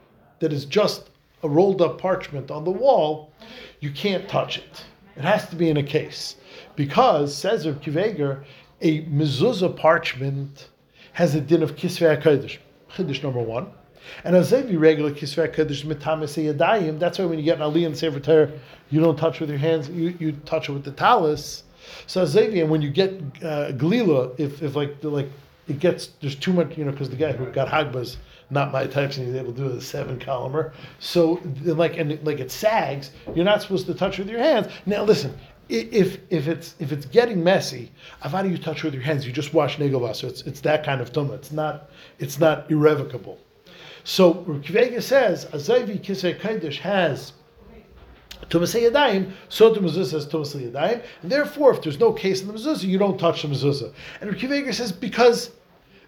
that 0.41 0.53
is 0.53 0.65
just 0.65 1.11
a 1.43 1.49
rolled 1.49 1.81
up 1.81 2.01
parchment 2.01 2.51
on 2.51 2.65
the 2.65 2.71
wall, 2.71 3.33
you 3.81 3.91
can't 3.91 4.29
touch 4.29 4.59
it. 4.59 4.85
It 5.17 5.25
has 5.25 5.49
to 5.49 5.57
be 5.57 5.69
in 5.69 5.77
a 5.77 5.83
case. 5.83 6.37
Because, 6.77 7.37
says 7.37 7.67
Reb 7.67 7.83
Kiveger, 7.83 8.45
a 8.81 9.03
mezuzah 9.05 9.77
parchment 9.77 10.69
has 11.13 11.35
a 11.35 11.41
din 11.41 11.63
of 11.63 11.77
kisvei 11.77 12.21
HaKodesh. 12.21 12.59
Chiddush 12.95 13.23
number 13.23 13.41
one. 13.41 13.69
And 14.25 14.35
a 14.35 14.43
zevi 14.43 14.77
regular 14.77 15.11
kisvei 15.11 15.55
HaKodesh 15.55 15.85
mitamis 15.85 16.43
yadayim, 16.43 16.99
that's 16.99 17.19
why 17.19 17.25
when 17.27 17.39
you 17.39 17.45
get 17.45 17.61
an 17.61 17.71
aliyah 17.71 17.87
and 17.87 17.97
sefer 17.97 18.21
Torah, 18.21 18.51
you 18.91 19.01
don't 19.01 19.17
touch 19.17 19.41
with 19.41 19.51
your 19.51 19.59
hands, 19.59 19.89
you, 19.89 20.17
you 20.19 20.33
touch 20.33 20.69
it 20.69 20.73
with 20.73 20.85
the 20.85 20.93
talus. 20.93 21.65
So 22.07 22.25
Xavier, 22.25 22.67
when 22.67 22.83
you 22.83 22.91
get 22.91 23.11
uh, 23.43 23.73
Galila, 23.73 24.39
if, 24.39 24.63
if 24.63 24.77
like 24.77 25.03
like 25.03 25.29
it 25.71 25.79
gets 25.79 26.09
there's 26.21 26.35
too 26.35 26.53
much, 26.53 26.77
you 26.77 26.85
know, 26.85 26.91
because 26.91 27.11
the 27.11 27.17
guy 27.17 27.33
who 27.33 27.47
got 27.47 27.69
Hagbas 27.69 28.17
not 28.51 28.73
my 28.73 28.87
types, 28.87 29.17
and 29.17 29.27
he's 29.27 29.37
able 29.37 29.53
to 29.53 29.59
do 29.59 29.77
a 29.77 29.81
seven 29.81 30.19
columner. 30.19 30.73
So 30.99 31.41
like 31.65 31.97
and 31.97 32.23
like 32.27 32.41
it 32.41 32.51
sags, 32.51 33.13
you're 33.35 33.45
not 33.45 33.63
supposed 33.63 33.87
to 33.87 33.95
touch 33.95 34.19
with 34.19 34.29
your 34.29 34.41
hands. 34.41 34.67
Now 34.87 35.05
listen, 35.05 35.39
if 35.69 36.19
if 36.31 36.49
it's 36.49 36.75
if 36.79 36.93
it's 36.93 37.07
getting 37.07 37.43
messy, 37.43 37.93
do 38.25 38.49
you 38.49 38.59
touch 38.59 38.83
with 38.83 38.95
your 38.95 39.03
hands? 39.03 39.27
You 39.27 39.33
just 39.33 39.55
wash 39.55 39.79
negel 39.79 40.15
So 40.15 40.27
it's 40.27 40.43
it's 40.43 40.61
that 40.63 40.85
kind 40.85 41.01
of 41.01 41.13
tumah. 41.13 41.35
It's 41.35 41.53
not 41.53 41.91
it's 42.19 42.39
not 42.39 42.71
irrevocable. 42.71 43.39
So 44.03 44.35
Kvega 44.35 45.03
says 45.03 45.45
Azavi 45.47 46.01
Kisei 46.01 46.39
Kaidish 46.39 46.79
has 46.79 47.33
Tumas 48.49 49.33
so 49.49 49.73
the 49.73 49.81
mezuzah 49.81 50.07
says 50.07 50.27
Tumas 50.27 51.03
and 51.23 51.31
therefore, 51.31 51.73
if 51.73 51.83
there's 51.83 52.01
no 52.01 52.13
case 52.13 52.41
in 52.41 52.49
the 52.49 52.55
mezuzah, 52.55 52.85
you 52.85 52.99
don't 52.99 53.19
touch 53.19 53.43
the 53.43 53.49
mezuzah. 53.49 53.93
And 54.21 54.31
Rikiv 54.31 54.75
says 54.75 54.91
because 54.91 55.53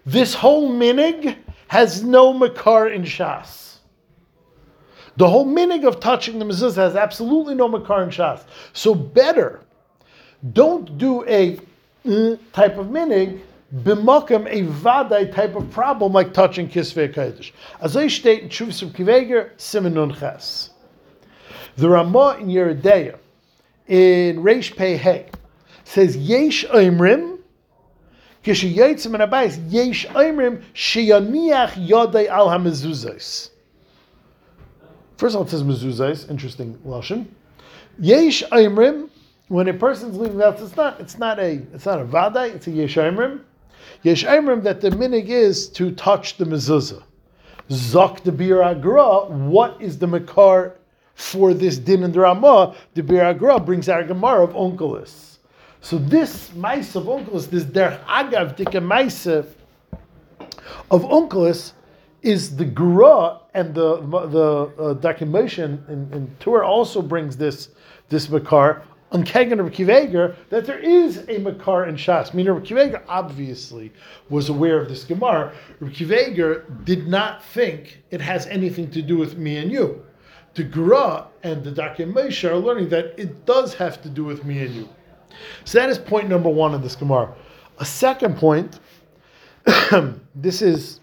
this 0.05 0.33
whole 0.33 0.71
minig 0.71 1.37
has 1.67 2.03
no 2.03 2.33
makar 2.33 2.89
in 2.89 3.03
Shas. 3.03 3.77
The 5.17 5.29
whole 5.29 5.45
minig 5.45 5.87
of 5.87 5.99
touching 5.99 6.39
the 6.39 6.45
mezuzah 6.45 6.75
has 6.75 6.95
absolutely 6.95 7.55
no 7.55 7.67
makar 7.67 8.03
in 8.03 8.09
Shas. 8.09 8.43
So 8.73 8.93
better, 8.95 9.61
don't 10.51 10.97
do 10.97 11.25
a 11.27 11.57
uh, 12.05 12.35
type 12.51 12.77
of 12.77 12.87
minig, 12.87 13.39
b'makam 13.73 14.45
a 14.47 14.69
vaday 14.71 15.33
type 15.33 15.55
of 15.55 15.69
problem 15.71 16.11
like 16.11 16.33
touching 16.33 16.67
kisvei 16.67 17.13
kodesh. 17.13 17.51
As 17.81 17.95
I 17.95 18.07
state 18.07 18.43
in 18.43 18.49
Shuvs 18.49 18.81
of 18.81 18.89
Kiveger, 18.89 19.51
Simonun 19.57 20.19
Ches. 20.19 20.71
The 21.77 21.89
Ramah 21.89 22.37
in 22.39 22.47
Yoreh 22.47 22.79
De'ah, 22.79 23.17
in 23.87 24.43
Reish 24.43 24.75
Pei 24.75 24.97
Hey, 24.97 25.27
says 25.85 26.15
Yesh 26.15 26.65
Oimrim, 26.65 27.32
Kishayitzim 28.43 29.13
and 29.13 29.31
Abayis, 29.31 29.59
Yesh 29.71 30.05
Oimrim, 30.07 30.63
Sheyaniach 30.73 31.87
Yodai 31.87 32.27
al 32.27 32.47
HaMezuzais. 32.49 33.49
First 35.17 35.35
of 35.35 35.39
all, 35.39 35.47
it 35.47 35.49
says 35.49 35.63
mezuzais, 35.63 36.29
interesting 36.29 36.77
lashon. 36.85 37.25
Yesh 37.99 38.43
Oimrim, 38.51 39.09
when 39.47 39.67
a 39.67 39.73
person's 39.73 40.17
leaving 40.17 40.37
the 40.37 40.51
house, 40.51 40.61
it's 40.61 40.75
not, 40.75 40.99
it's 40.99 41.17
not 41.17 41.39
a, 41.39 41.61
it's 41.73 41.85
not 41.85 42.01
a 42.01 42.05
vaday, 42.05 42.53
it's 42.53 42.67
a 42.67 42.71
yesh 42.71 42.95
Oimrim. 42.95 43.41
Yesh 44.01 44.25
Oimrim 44.25 44.63
that 44.63 44.81
the 44.81 44.89
minig 44.89 45.27
is 45.27 45.69
to 45.69 45.91
touch 45.91 46.37
the 46.37 46.45
mezuzah. 46.45 47.03
Zok 47.69 48.23
the 48.23 48.31
Biur 48.31 48.81
HaGra, 48.81 49.29
what 49.29 49.81
is 49.81 49.97
the 49.97 50.07
makar 50.07 50.75
for 51.15 51.53
this 51.53 51.77
din 51.77 52.03
and 52.03 52.15
Ramah, 52.15 52.75
the 52.95 53.03
Biur 53.03 53.37
HaGra 53.37 53.65
brings 53.65 53.87
our 53.87 54.03
Gemara 54.03 54.43
of 54.43 54.51
Onkelos. 54.51 55.32
So 55.83 55.97
this 55.97 56.55
mice 56.55 56.95
of 56.95 57.03
Onkelos, 57.03 57.49
this 57.49 57.65
Der 57.65 57.99
Agav 58.07 58.55
Dike 58.55 58.81
mice 58.81 59.27
of 59.27 59.53
Onkelos, 60.89 61.73
is 62.21 62.55
the 62.55 62.63
Gra 62.63 63.41
and 63.53 63.75
the 63.75 63.97
the 63.97 64.71
uh, 64.81 64.93
documentation 64.93 65.83
in, 65.89 66.09
in 66.13 66.63
also 66.63 67.01
brings 67.01 67.35
this 67.35 67.67
this 68.07 68.29
Makar 68.29 68.83
on 69.11 69.25
Kegan 69.25 69.59
of 69.59 69.71
Kiveger 69.71 70.37
that 70.49 70.65
there 70.65 70.79
is 70.79 71.25
a 71.27 71.39
Makar 71.39 71.83
in 71.83 71.95
Shas. 71.97 72.33
Meaning 72.33 72.53
Kiveger 72.61 73.03
obviously 73.09 73.91
was 74.29 74.47
aware 74.47 74.79
of 74.79 74.87
this 74.87 75.03
Gemara. 75.03 75.53
Kiveger 75.81 76.85
did 76.85 77.09
not 77.09 77.43
think 77.43 78.01
it 78.09 78.21
has 78.21 78.47
anything 78.47 78.89
to 78.91 79.01
do 79.01 79.17
with 79.17 79.37
me 79.37 79.57
and 79.57 79.69
you 79.69 80.01
the 80.53 80.63
Gra 80.63 81.27
and 81.43 81.61
the 81.61 81.71
Dakim 81.71 82.15
are 82.49 82.55
learning 82.55 82.87
that 82.89 83.15
it 83.17 83.45
does 83.45 83.73
have 83.73 84.01
to 84.03 84.09
do 84.09 84.23
with 84.23 84.45
me 84.45 84.59
and 84.59 84.75
you. 84.75 84.89
So 85.65 85.79
that 85.79 85.89
is 85.89 85.97
point 85.97 86.29
number 86.29 86.49
one 86.49 86.73
in 86.73 86.81
this 86.81 86.95
Gemara. 86.95 87.33
A 87.79 87.85
second 87.85 88.37
point, 88.37 88.79
this 90.35 90.61
is 90.61 90.99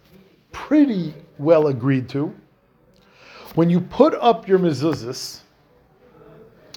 pretty 0.53 1.15
well 1.39 1.69
agreed 1.69 2.09
to. 2.11 2.35
When 3.55 3.69
you 3.71 3.81
put 3.81 4.15
up 4.15 4.47
your 4.47 4.59
mezuzahs, 4.59 5.41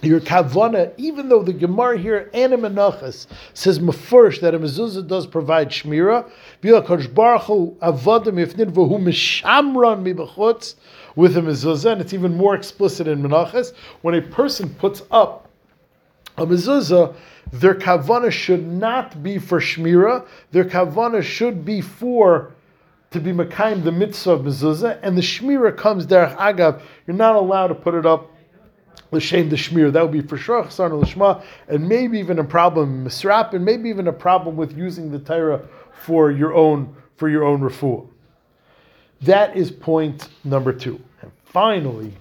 your 0.01 0.19
kavana, 0.19 0.93
even 0.97 1.29
though 1.29 1.43
the 1.43 1.53
Gemara 1.53 1.97
here, 1.97 2.29
Anim 2.33 2.61
Menachas, 2.61 3.27
says 3.53 3.79
mafurish 3.79 4.41
that 4.41 4.53
a 4.53 4.59
mezuzah 4.59 5.07
does 5.07 5.25
provide 5.25 5.69
shmira, 5.69 6.29
with 11.15 11.37
a 11.37 11.41
mezuzah, 11.41 11.91
and 11.91 12.01
it's 12.01 12.13
even 12.13 12.35
more 12.35 12.55
explicit 12.55 13.07
in 13.07 13.21
Menachas. 13.21 13.73
When 14.01 14.15
a 14.15 14.21
person 14.21 14.73
puts 14.75 15.03
up 15.11 15.42
a 16.37 16.45
mezuzah, 16.45 17.15
their 17.51 17.75
kavana 17.75 18.31
should 18.31 18.65
not 18.65 19.21
be 19.21 19.37
for 19.37 19.59
shmira. 19.59 20.25
Their 20.51 20.65
kavana 20.65 21.21
should 21.21 21.63
be 21.63 21.81
for 21.81 22.53
to 23.11 23.19
be 23.19 23.31
mekayim 23.31 23.83
the 23.83 23.91
mitzvah 23.91 24.31
of 24.31 24.41
mezuzah, 24.41 24.99
and 25.03 25.15
the 25.15 25.21
shmira 25.21 25.75
comes 25.75 26.07
derech 26.07 26.35
agav. 26.37 26.81
You're 27.05 27.15
not 27.15 27.35
allowed 27.35 27.67
to 27.67 27.75
put 27.75 27.93
it 27.93 28.05
up 28.05 28.31
l'shem 29.11 29.49
the 29.49 29.55
shmir. 29.55 29.91
That 29.91 30.01
would 30.01 30.11
be 30.11 30.27
for 30.27 30.37
sure 30.37 30.63
chasarna 30.63 30.99
l'shma, 30.99 31.43
and 31.67 31.87
maybe 31.87 32.17
even 32.19 32.39
a 32.39 32.43
problem 32.43 33.05
misrap, 33.05 33.53
and 33.53 33.63
maybe 33.63 33.89
even 33.89 34.07
a 34.07 34.13
problem 34.13 34.55
with 34.55 34.75
using 34.75 35.11
the 35.11 35.19
Torah 35.19 35.61
for 35.93 36.31
your 36.31 36.53
own 36.53 36.95
for 37.17 37.29
your 37.29 37.43
own 37.43 37.61
refuah. 37.61 38.07
That 39.21 39.55
is 39.55 39.71
point 39.71 40.27
number 40.43 40.73
two. 40.73 40.99
And 41.21 41.31
finally, 41.45 42.13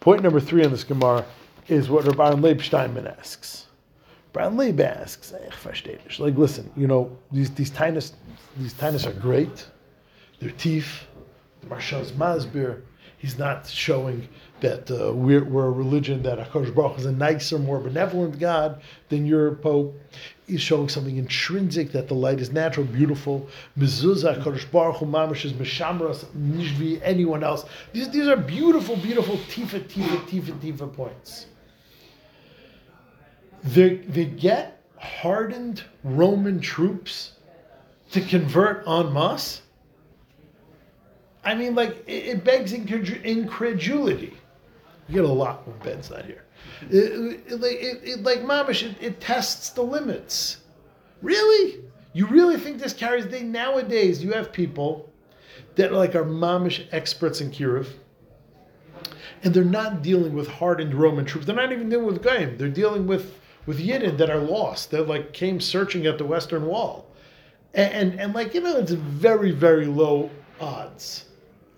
point 0.00 0.22
number 0.22 0.40
three 0.40 0.64
on 0.64 0.72
this 0.72 0.84
Gemara 0.84 1.24
is 1.68 1.88
what 1.88 2.04
Rabban 2.04 2.42
Leib 2.42 2.60
Steinman 2.60 3.06
asks. 3.06 3.66
Rabban 4.34 4.56
Leib 4.56 4.80
asks, 4.80 5.32
like, 6.18 6.36
listen, 6.36 6.70
you 6.76 6.86
know, 6.86 7.16
these 7.30 7.50
these 7.50 7.70
tinus, 7.70 8.12
these 8.56 8.74
tinus 8.74 9.06
are 9.06 9.12
great. 9.12 9.66
They're 10.40 10.50
teeth. 10.50 11.04
The 11.60 11.68
Maharsha's 11.68 12.12
Masbir. 12.12 12.82
He's 13.18 13.38
not 13.38 13.68
showing 13.68 14.28
that 14.58 14.90
uh, 14.90 15.12
we're, 15.12 15.44
we're, 15.44 15.66
a 15.66 15.70
religion 15.70 16.24
that 16.24 16.38
Hakadosh 16.38 16.74
Baruch 16.74 16.98
is 16.98 17.06
a 17.06 17.12
nicer, 17.12 17.56
more 17.56 17.78
benevolent 17.78 18.40
God 18.40 18.82
than 19.10 19.24
your 19.26 19.54
Pope. 19.54 19.96
He's 20.48 20.60
showing 20.60 20.88
something 20.88 21.16
intrinsic 21.16 21.92
that 21.92 22.08
the 22.08 22.14
light 22.14 22.40
is 22.40 22.50
natural, 22.50 22.84
beautiful. 22.84 23.48
Mezuzah 23.78 24.42
Hakadosh 24.42 24.68
Baruch 24.72 24.96
Hu 24.96 25.06
Mamish 25.06 25.44
is 25.44 25.52
Meshamras 25.52 26.24
Nishvi 26.36 27.00
anyone 27.04 27.44
else. 27.44 27.64
These, 27.92 28.10
these 28.10 28.26
are 28.26 28.36
beautiful, 28.36 28.96
beautiful 28.96 29.36
tifa, 29.36 29.80
tifa, 29.84 30.16
tifa, 30.28 30.58
tifa 30.60 30.92
points. 30.92 31.46
They, 33.62 33.96
they 33.96 34.24
get 34.24 34.82
hardened 34.98 35.82
Roman 36.02 36.60
troops 36.60 37.32
to 38.10 38.20
convert 38.20 38.86
en 38.86 39.12
masse 39.12 39.62
I 41.44 41.54
mean, 41.54 41.74
like, 41.74 42.04
it, 42.06 42.26
it 42.26 42.44
begs 42.44 42.72
incredulity. 42.72 44.34
You 45.08 45.14
get 45.14 45.24
a 45.24 45.32
lot 45.32 45.66
when 45.66 45.76
Ben's 45.78 46.10
not 46.10 46.24
here. 46.24 46.44
It, 46.90 47.42
it, 47.46 48.00
it 48.04 48.22
like, 48.22 48.40
mamish, 48.40 48.94
it, 49.00 49.20
tests 49.20 49.70
the 49.70 49.82
limits. 49.82 50.58
Really? 51.20 51.80
You 52.12 52.26
really 52.26 52.58
think 52.58 52.78
this 52.78 52.92
carries 52.92 53.26
day? 53.26 53.42
Nowadays, 53.42 54.22
you 54.22 54.32
have 54.32 54.52
people 54.52 55.10
that 55.76 55.92
like 55.92 56.14
are 56.14 56.24
mamish 56.24 56.86
experts 56.92 57.40
in 57.40 57.50
kiruv, 57.50 57.88
and 59.42 59.54
they're 59.54 59.64
not 59.64 60.02
dealing 60.02 60.34
with 60.34 60.46
hardened 60.46 60.94
Roman 60.94 61.24
troops. 61.24 61.46
They're 61.46 61.56
not 61.56 61.72
even 61.72 61.88
dealing 61.88 62.06
with 62.06 62.22
Goyim. 62.22 62.58
They're 62.58 62.68
dealing 62.68 63.06
with 63.06 63.38
with 63.66 63.78
Yidden 63.78 64.18
that 64.18 64.30
are 64.30 64.38
lost. 64.38 64.90
that 64.90 65.08
like 65.08 65.32
came 65.32 65.60
searching 65.60 66.06
at 66.06 66.18
the 66.18 66.24
Western 66.24 66.66
Wall, 66.66 67.06
and, 67.74 67.92
and, 67.92 68.20
and 68.20 68.34
like 68.34 68.54
you 68.54 68.60
know, 68.60 68.76
it's 68.76 68.92
very 68.92 69.50
very 69.50 69.86
low 69.86 70.30
odds 70.60 71.26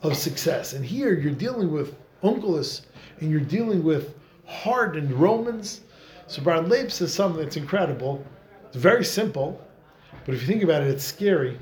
of 0.03 0.17
success. 0.17 0.75
And 0.75 0.85
here 0.85 1.14
you're 1.14 1.33
dealing 1.33 1.73
with 1.73 1.97
Onkelos 2.23 2.83
and 3.21 3.31
you're 3.31 3.41
dealing 3.41 3.83
with 3.83 4.14
hardened 4.47 5.12
Romans. 5.12 5.81
So 6.26 6.43
Baron 6.43 6.69
Leib 6.69 6.91
says 6.91 7.12
something 7.12 7.43
that's 7.43 7.57
incredible. 7.57 8.25
It's 8.67 8.76
very 8.76 9.05
simple, 9.05 9.61
but 10.25 10.35
if 10.35 10.41
you 10.41 10.47
think 10.47 10.62
about 10.62 10.83
it, 10.83 10.88
it's 10.88 11.05
scary. 11.05 11.59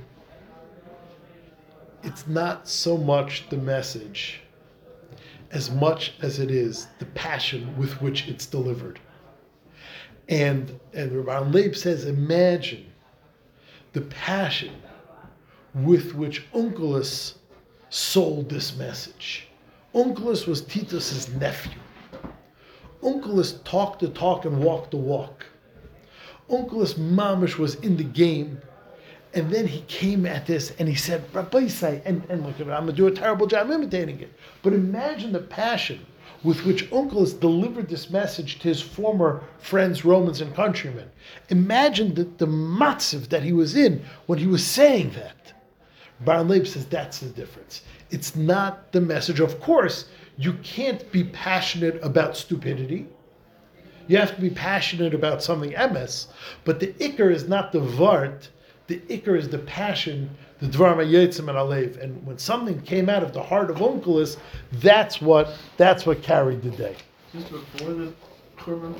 It's 2.02 2.26
not 2.26 2.69
so 2.69 2.97
much 2.97 3.49
the 3.49 3.56
message 3.56 4.41
as 5.52 5.71
much 5.71 6.15
as 6.23 6.39
it 6.39 6.50
is 6.50 6.89
the 6.99 7.04
passion 7.06 7.76
with 7.76 8.00
which 8.00 8.26
it's 8.28 8.47
delivered. 8.47 8.99
And 10.28 10.78
and 10.93 11.26
Rabbi 11.26 11.50
Leib 11.50 11.76
says, 11.76 12.04
imagine 12.04 12.87
the 13.93 14.02
passion 14.02 14.75
with 15.75 16.15
which 16.15 16.50
Onkelos 16.52 17.35
sold 17.91 18.49
this 18.49 18.76
message. 18.76 19.49
Onkelos 19.95 20.47
was 20.47 20.63
Titus's 20.63 21.28
nephew. 21.35 21.80
Onkelos 23.02 23.63
talked 23.65 24.00
the 24.00 24.08
talk 24.08 24.45
and 24.45 24.63
walked 24.63 24.93
the 24.93 24.97
walk. 24.97 25.45
Onkelos 26.49 26.95
Mamish 26.95 27.58
was 27.58 27.75
in 27.76 27.97
the 27.97 28.04
game, 28.04 28.61
and 29.35 29.50
then 29.50 29.67
he 29.67 29.80
came 29.82 30.26
at 30.26 30.47
this 30.47 30.73
and 30.78 30.89
he 30.89 30.95
said, 30.95 31.25
Rabbi 31.32 31.67
say, 31.67 32.02
and, 32.04 32.25
and 32.28 32.45
look, 32.45 32.61
I'm 32.61 32.67
going 32.67 32.87
to 32.87 32.93
do 32.93 33.06
a 33.06 33.11
terrible 33.11 33.47
job 33.47 33.71
imitating 33.71 34.21
it. 34.21 34.32
But 34.63 34.73
imagine 34.73 35.32
the 35.32 35.41
passion 35.41 36.04
with 36.45 36.65
which 36.65 36.91
Onkelos 36.91 37.39
delivered 37.39 37.89
this 37.89 38.11
message 38.11 38.59
to 38.59 38.69
his 38.69 38.81
former 38.81 39.43
friends, 39.59 40.05
Romans, 40.05 40.41
and 40.41 40.55
countrymen. 40.55 41.11
Imagine 41.50 42.15
the, 42.15 42.25
the 42.25 42.47
matziv 42.47 43.28
that 43.28 43.43
he 43.43 43.52
was 43.52 43.76
in 43.76 44.02
when 44.26 44.39
he 44.39 44.47
was 44.47 44.67
saying 44.67 45.11
that. 45.11 45.52
Baron 46.21 46.49
Leib 46.49 46.67
says 46.67 46.87
that's 46.87 47.19
the 47.19 47.28
difference. 47.28 47.83
It's 48.11 48.37
not 48.37 48.93
the 48.93 49.00
message. 49.00 49.41
Of 49.41 49.61
course, 49.61 50.07
you 50.37 50.55
can't 50.63 51.11
be 51.13 51.25
passionate 51.25 51.99
about 52.02 52.37
stupidity. 52.37 53.07
You 54.09 54.19
have 54.19 54.35
to 54.35 54.41
be 54.41 54.50
passionate 54.50 55.15
about 55.15 55.43
something 55.43 55.73
emes, 55.73 56.26
but 56.65 56.81
the 56.81 56.89
ikr 56.95 57.33
is 57.33 57.49
not 57.49 57.73
the 57.73 57.81
vart. 57.81 58.49
The 58.93 58.99
ikr 59.21 59.39
is 59.39 59.49
the 59.49 59.57
passion, 59.57 60.28
the 60.61 60.67
dvar 60.67 60.95
mayetzim 60.95 61.49
and 61.49 61.57
alev. 61.57 61.99
And 62.02 62.26
when 62.26 62.37
something 62.37 62.78
came 62.83 63.09
out 63.09 63.23
of 63.23 63.33
the 63.33 63.43
heart 63.43 63.71
of 63.71 63.76
Onkelos, 63.76 64.37
that's 64.73 65.19
what 65.19 65.57
that's 65.78 66.05
what 66.05 66.23
carried 66.23 66.61
the 66.61 66.69
day. 66.73 66.95
Just 67.33 67.50
before 67.50 67.95
the 67.95 68.13
Korban 68.59 68.95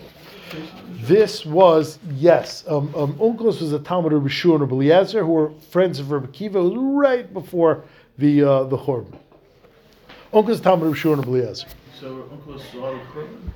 this 1.03 1.45
was 1.45 1.99
yes. 2.15 2.65
Um, 2.67 2.95
um, 2.95 3.13
Onkelos 3.17 3.61
was 3.61 3.75
a 3.75 3.79
Talmud 3.81 4.15
of 4.15 4.23
Rishu 4.23 4.53
and 4.53 4.63
Rabbi 4.63 4.77
Eliezer, 4.77 5.27
who 5.27 5.33
were 5.33 5.51
friends 5.71 5.99
of 5.99 6.11
Rabbi 6.11 6.29
Kiva. 6.29 6.63
Right 6.63 7.31
before 7.31 7.85
the 8.17 8.45
uh, 8.45 8.65
the 8.65 8.79
Churban. 8.79 9.19
Onkelos 10.33 10.63
Talmud 10.63 10.89
of 10.89 10.95
Rishu 10.95 11.13
and 11.13 11.19
Rabbi 11.19 11.39
Eliezer. 11.39 11.67
So 12.01 12.31
Onkelos 12.33 12.63
saw 12.73 12.93
the 12.93 12.99
Korban. 13.13 13.51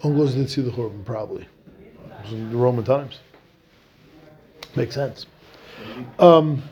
Onkelos 0.00 0.28
didn't 0.28 0.48
see 0.48 0.62
the 0.62 0.70
Churban 0.70 1.04
probably. 1.04 1.42
It 1.42 2.22
was 2.22 2.32
in 2.32 2.50
the 2.50 2.56
Roman 2.56 2.84
times. 2.84 3.20
Makes 4.78 4.94
sense. 4.94 5.26
Um, 6.18 6.62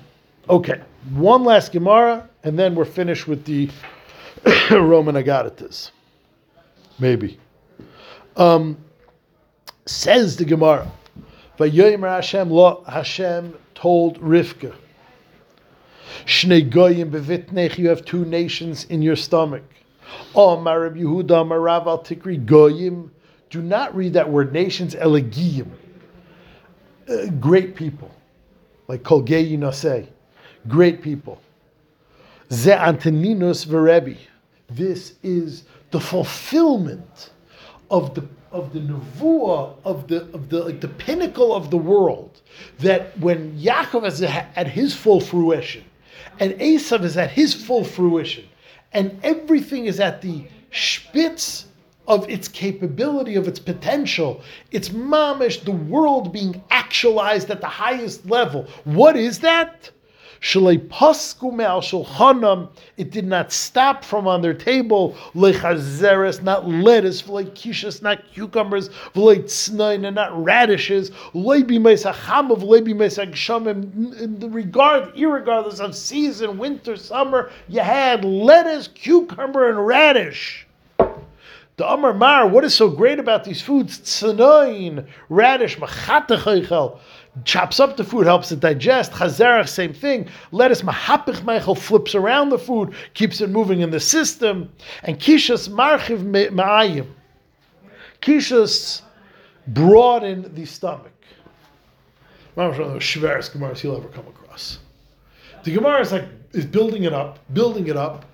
okay, 0.49 0.81
one 1.15 1.45
last 1.45 1.73
Gemara, 1.73 2.29
and 2.45 2.59
then 2.59 2.75
we're 2.75 2.85
finished 2.85 3.27
with 3.27 3.45
the 3.45 3.71
Roman 4.71 5.17
Agaritas. 5.17 5.91
Maybe. 6.99 7.39
Um, 8.37 8.79
Says 9.89 10.37
the 10.37 10.45
Gemara, 10.45 10.91
Vayomer 11.59 12.11
Hashem 12.11 12.51
lo 12.51 12.83
Hashem 12.89 13.57
told 13.77 14.21
Rivka, 14.21 14.75
Shnei 16.25 16.69
goyim 16.69 17.13
bevitnech, 17.13 17.79
you 17.79 17.89
have 17.89 18.05
two 18.05 18.25
nations 18.25 18.85
in 18.87 19.01
your 19.01 19.15
stomach. 19.15 19.63
Oh, 20.35 20.57
Marab 20.57 21.01
Yehuda, 21.01 21.47
Marav 21.47 21.87
al 21.87 22.03
Tikri 22.03 22.45
goyim. 22.45 23.13
Do 23.51 23.63
not 23.63 23.95
read 23.95 24.15
that 24.15 24.29
word 24.29 24.53
nations, 24.53 24.97
elegiyim. 24.97 25.71
Uh, 27.09 27.27
great 27.41 27.77
people, 27.77 28.11
like 28.89 29.03
Kolgei 29.03 29.75
say, 29.75 30.09
great 30.67 31.03
people. 31.03 31.41
Ze 32.51 32.73
Antoninus 32.73 33.65
Verebi. 33.65 34.17
This 34.69 35.15
is 35.23 35.65
the 35.93 36.01
fulfillment 36.01 37.31
of 37.91 38.15
the 38.15 38.27
of 38.51 38.73
the 38.73 38.81
nevuah 38.81 39.77
of 39.85 40.09
the 40.09 40.23
of 40.33 40.49
the 40.49 40.65
like 40.65 40.81
the 40.81 40.89
pinnacle 40.89 41.55
of 41.55 41.71
the 41.71 41.77
world. 41.77 42.41
That 42.81 43.17
when 43.19 43.57
Yaakov 43.59 44.07
is 44.07 44.23
at 44.23 44.67
his 44.67 44.95
full 44.95 45.21
fruition, 45.21 45.85
and 46.41 46.55
Esav 46.55 47.05
is 47.05 47.17
at 47.17 47.31
his 47.31 47.55
full 47.55 47.85
fruition, 47.85 48.47
and 48.93 49.19
everything 49.23 49.87
is 49.87 50.01
at 50.01 50.23
the 50.23 50.45
spitz 50.73 51.67
of 52.07 52.29
its 52.29 52.49
capability, 52.49 53.35
of 53.37 53.49
its 53.49 53.59
potential. 53.59 54.43
It's 54.71 54.91
mamish, 54.91 55.65
the 55.65 55.73
world 55.73 56.33
being 56.33 56.63
actualized 56.71 57.51
at 57.51 57.61
the 57.61 57.67
highest 57.67 58.29
level. 58.29 58.67
What 58.85 59.17
is 59.17 59.41
that? 59.41 59.91
It 62.97 63.11
did 63.11 63.27
not 63.27 63.53
stop 63.53 64.05
from 64.05 64.29
on 64.29 64.43
their 64.43 64.55
table. 64.55 65.17
Lechazeres, 65.35 66.43
not 66.43 66.69
lettuce. 66.69 67.27
Not 68.03 68.23
cucumbers. 68.33 68.91
not 69.15 70.45
radishes. 70.45 71.11
Regard, 74.53 75.15
irregardless 75.15 75.81
of 75.81 75.97
season, 75.97 76.59
winter, 76.59 76.97
summer, 76.97 77.51
you 77.69 77.81
had 77.81 78.25
lettuce, 78.25 78.89
cucumber, 78.89 79.71
and 79.71 79.87
radish. 79.87 80.66
The 81.77 81.87
Amar 81.87 82.15
Mar, 82.15 82.49
what 82.49 82.65
is 82.65 82.75
so 82.75 82.89
great 82.89 83.19
about 83.19 83.45
these 83.45 83.61
foods? 83.61 83.99
Tzanoin, 83.99 85.07
radish, 85.29 85.77
machatechaychel, 85.77 86.99
chops 87.45 87.81
up 87.81 87.99
the 87.99 88.05
food, 88.05 88.25
helps 88.25 88.51
it 88.51 88.61
digest. 88.61 89.13
Chazerach, 89.13 89.69
same 89.69 89.93
thing. 89.93 90.27
Lettuce, 90.53 90.81
mahapich 90.81 91.43
meichel, 91.43 91.77
flips 91.77 92.15
around 92.15 92.49
the 92.49 92.59
food, 92.59 92.95
keeps 93.13 93.43
it 93.43 93.51
moving 93.51 93.81
in 93.81 93.91
the 93.91 94.01
system. 94.01 94.73
And 95.03 95.19
kishas 95.19 95.69
marchiv 95.69 96.25
ma'ayim. 96.25 97.07
Kishas 98.23 99.03
broaden 99.67 100.55
the 100.55 100.65
stomach. 100.65 101.13
One 102.55 102.69
of 102.69 102.77
the 102.79 102.85
schwerest 103.01 103.51
Gemaras 103.51 103.83
you'll 103.83 103.99
ever 103.99 104.09
come 104.09 104.27
across. 104.29 104.79
The 105.65 105.73
Gemara 105.73 106.01
is 106.01 106.11
like 106.11 106.25
is 106.53 106.65
building 106.65 107.05
it 107.05 107.13
up, 107.13 107.39
building 107.53 107.89
it 107.89 107.99
up, 107.99 108.25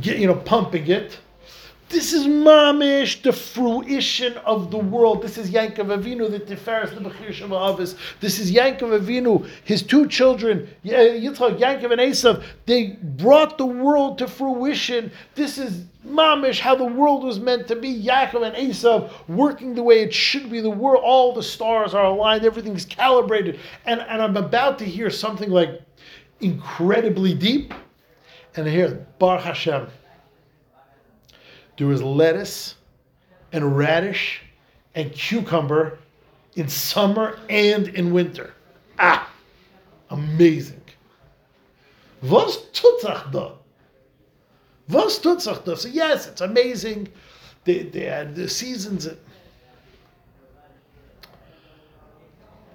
get, 0.00 0.18
you 0.18 0.28
know, 0.28 0.36
pumping 0.36 0.86
it. 0.86 1.18
This 1.90 2.12
is 2.12 2.28
mamish, 2.28 3.20
the 3.20 3.32
fruition 3.32 4.36
of 4.46 4.70
the 4.70 4.78
world. 4.78 5.22
This 5.22 5.36
is 5.36 5.50
Yankov 5.50 5.86
Avinu, 5.86 6.30
the 6.30 6.38
Tiferes, 6.38 6.94
the 6.94 7.00
Bechir 7.00 7.32
Shemavis. 7.32 7.96
This 8.20 8.38
is 8.38 8.52
Yankov 8.52 9.00
Avinu, 9.00 9.44
his 9.64 9.82
two 9.82 10.06
children, 10.06 10.68
uh, 10.86 10.90
Yitzchak, 10.90 11.58
Yankov, 11.58 11.90
and 11.90 12.00
Esav. 12.00 12.44
They 12.66 12.96
brought 13.02 13.58
the 13.58 13.66
world 13.66 14.18
to 14.18 14.28
fruition. 14.28 15.10
This 15.34 15.58
is 15.58 15.84
mamish, 16.06 16.60
how 16.60 16.76
the 16.76 16.84
world 16.84 17.24
was 17.24 17.40
meant 17.40 17.66
to 17.66 17.74
be. 17.74 18.00
Yaakov 18.00 18.46
and 18.46 18.54
Esav 18.54 19.10
working 19.26 19.74
the 19.74 19.82
way 19.82 20.02
it 20.02 20.14
should 20.14 20.48
be. 20.48 20.60
The 20.60 20.70
world, 20.70 21.02
all 21.04 21.34
the 21.34 21.42
stars 21.42 21.92
are 21.92 22.04
aligned, 22.04 22.44
everything's 22.44 22.84
calibrated. 22.84 23.58
And, 23.84 24.00
and 24.02 24.22
I'm 24.22 24.36
about 24.36 24.78
to 24.78 24.84
hear 24.84 25.10
something 25.10 25.50
like 25.50 25.82
incredibly 26.40 27.34
deep. 27.34 27.74
And 28.54 28.68
here, 28.68 29.08
Baruch 29.18 29.42
Hashem 29.42 29.88
there 31.80 31.88
was 31.88 32.02
lettuce 32.02 32.74
and 33.52 33.74
radish 33.74 34.42
and 34.94 35.10
cucumber 35.12 35.98
in 36.54 36.68
summer 36.68 37.38
and 37.48 37.88
in 37.88 38.12
winter. 38.12 38.52
Ah, 38.98 39.26
amazing. 40.10 40.82
Was 42.20 42.68
tut 42.72 43.00
sich 43.00 43.32
da? 43.32 43.52
Was 44.90 45.18
tut 45.20 45.40
sich 45.40 45.64
da? 45.64 45.74
So 45.74 45.88
yes, 45.88 46.26
it's 46.26 46.42
amazing. 46.42 47.08
They, 47.64 47.84
they 47.84 48.04
had 48.04 48.34
the 48.34 48.46
seasons. 48.46 49.08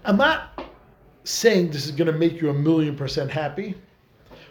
I'm 0.04 0.18
not 0.18 0.66
saying 1.26 1.70
this 1.70 1.86
is 1.86 1.92
going 1.92 2.12
to 2.12 2.18
make 2.18 2.42
you 2.42 2.50
a 2.50 2.56
million 2.56 2.96
percent 2.96 3.30
happy, 3.30 3.76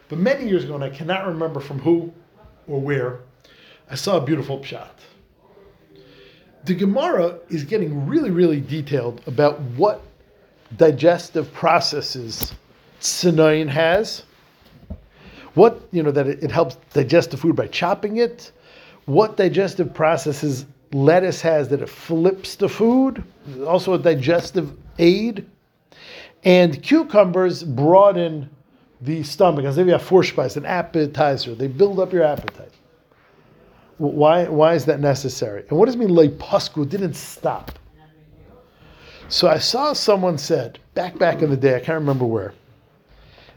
but 0.08 0.18
many 0.20 0.48
years 0.48 0.62
ago, 0.62 0.76
and 0.76 0.84
I 0.84 0.90
cannot 0.90 1.26
remember 1.26 1.58
from 1.58 1.80
who 1.80 2.12
or 2.68 2.80
where, 2.80 3.18
I 3.90 3.94
saw 3.94 4.16
a 4.16 4.20
beautiful 4.20 4.58
pshat. 4.58 4.90
The 6.64 6.74
Gemara 6.74 7.38
is 7.50 7.64
getting 7.64 8.06
really, 8.06 8.30
really 8.30 8.60
detailed 8.60 9.20
about 9.26 9.60
what 9.76 10.00
digestive 10.76 11.52
processes 11.52 12.54
Sinayin 13.00 13.68
has. 13.68 14.22
What, 15.54 15.86
you 15.92 16.02
know, 16.02 16.10
that 16.10 16.26
it, 16.26 16.42
it 16.42 16.50
helps 16.50 16.76
digest 16.94 17.30
the 17.30 17.36
food 17.36 17.54
by 17.54 17.66
chopping 17.66 18.16
it. 18.16 18.50
What 19.04 19.36
digestive 19.36 19.92
processes 19.92 20.64
lettuce 20.92 21.42
has 21.42 21.68
that 21.68 21.82
it 21.82 21.88
flips 21.88 22.56
the 22.56 22.68
food. 22.68 23.22
Also 23.66 23.92
a 23.92 23.98
digestive 23.98 24.72
aid. 24.98 25.46
And 26.44 26.82
cucumbers 26.82 27.62
broaden 27.62 28.48
the 29.02 29.22
stomach. 29.22 29.66
As 29.66 29.76
if 29.76 29.86
you 29.86 29.92
have 29.92 30.02
Vorspeise, 30.02 30.56
an 30.56 30.64
appetizer. 30.64 31.54
They 31.54 31.68
build 31.68 32.00
up 32.00 32.12
your 32.12 32.24
appetite. 32.24 32.72
Why, 33.98 34.48
why 34.48 34.74
is 34.74 34.84
that 34.86 35.00
necessary? 35.00 35.64
And 35.68 35.78
what 35.78 35.86
does 35.86 35.94
it 35.94 35.98
mean, 35.98 36.10
leipasku, 36.10 36.88
didn't 36.88 37.14
stop? 37.14 37.78
So 39.28 39.48
I 39.48 39.58
saw 39.58 39.92
someone 39.92 40.36
said, 40.36 40.78
back 40.94 41.18
back 41.18 41.42
in 41.42 41.50
the 41.50 41.56
day, 41.56 41.76
I 41.76 41.80
can't 41.80 41.98
remember 41.98 42.26
where, 42.26 42.54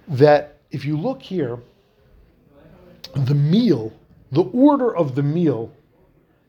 that 0.07 0.57
if 0.71 0.85
you 0.85 0.97
look 0.97 1.21
here, 1.21 1.59
the 3.13 3.35
meal, 3.35 3.91
the 4.31 4.43
order 4.43 4.95
of 4.95 5.15
the 5.15 5.23
meal 5.23 5.71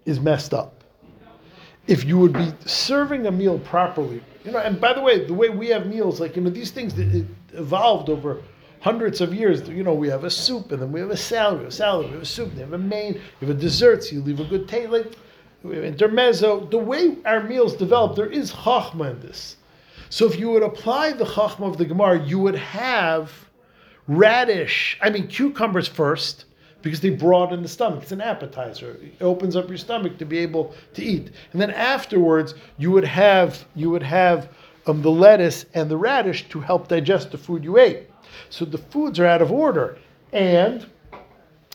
is 0.05 0.21
messed 0.21 0.55
up. 0.55 0.83
If 1.87 2.05
you 2.05 2.19
would 2.19 2.33
be 2.33 2.53
serving 2.67 3.27
a 3.27 3.33
meal 3.33 3.59
properly, 3.59 4.23
you 4.45 4.53
know, 4.53 4.59
and 4.59 4.81
by 4.81 4.93
the 4.93 5.01
way, 5.01 5.25
the 5.25 5.35
way 5.35 5.49
we 5.49 5.69
have 5.69 5.87
meals, 5.87 6.21
like, 6.21 6.37
you 6.37 6.43
know, 6.43 6.51
these 6.51 6.71
things 6.71 6.95
that 6.95 7.27
evolved 7.55 8.09
over 8.11 8.43
hundreds 8.81 9.21
of 9.21 9.35
years, 9.35 9.69
you 9.69 9.83
know, 9.83 9.95
we 9.95 10.09
have 10.09 10.25
a 10.25 10.31
soup 10.31 10.73
and 10.73 10.81
then 10.83 10.93
we 10.93 11.01
have 11.01 11.11
a 11.11 11.17
salad, 11.17 11.59
we 11.59 11.65
have 11.65 11.73
a 11.73 11.77
salad, 11.77 12.07
we 12.07 12.13
have 12.13 12.23
a 12.23 12.27
soup, 12.27 12.55
we 12.55 12.61
have 12.61 12.73
a 12.73 12.79
main, 12.79 13.15
we 13.41 13.47
have 13.47 13.57
a 13.57 13.61
dessert, 13.61 14.05
so 14.05 14.15
you 14.15 14.23
leave 14.23 14.41
a 14.41 14.45
good 14.45 14.69
taste, 14.69 14.91
like 14.91 15.13
we 15.63 15.77
have 15.77 15.85
intermezzo. 15.85 16.67
The 16.67 16.79
way 16.79 17.17
our 17.25 17.43
meals 17.43 17.75
develop, 17.75 18.17
there 18.17 18.31
is 18.31 18.53
chachma 18.53 19.11
in 19.11 19.21
this. 19.21 19.57
So 20.11 20.27
if 20.27 20.39
you 20.39 20.51
would 20.51 20.63
apply 20.63 21.13
the 21.13 21.25
chachma 21.25 21.69
of 21.69 21.77
the 21.77 21.85
Gemara, 21.85 22.25
you 22.25 22.39
would 22.39 22.57
have 22.57 23.33
radish, 24.07 24.99
I 25.03 25.11
mean 25.11 25.27
cucumbers 25.27 25.89
first, 25.89 26.45
because 26.83 27.01
they 27.01 27.11
broaden 27.11 27.63
the 27.63 27.69
stomach. 27.69 28.03
It's 28.03 28.13
an 28.13 28.21
appetizer. 28.21 28.97
It 29.03 29.23
opens 29.23 29.57
up 29.57 29.69
your 29.69 29.79
stomach 29.79 30.17
to 30.19 30.25
be 30.25 30.39
able 30.39 30.75
to 30.95 31.03
eat. 31.03 31.31
And 31.53 31.61
then 31.61 31.73
afterwards, 31.73 32.55
you 32.79 32.91
would 32.93 33.05
have 33.05 33.67
you 33.75 33.91
would 33.91 34.03
have 34.03 34.49
um, 34.87 35.03
the 35.03 35.11
lettuce 35.11 35.67
and 35.75 35.91
the 35.91 35.97
radish 35.97 36.49
to 36.49 36.61
help 36.61 36.89
digest 36.89 37.33
the 37.33 37.39
food 37.39 37.65
you 37.65 37.79
ate. 37.79 38.09
So 38.51 38.65
the 38.65 38.79
foods 38.79 39.19
are 39.19 39.27
out 39.27 39.43
of 39.43 39.53
order. 39.53 39.99
And 40.33 40.87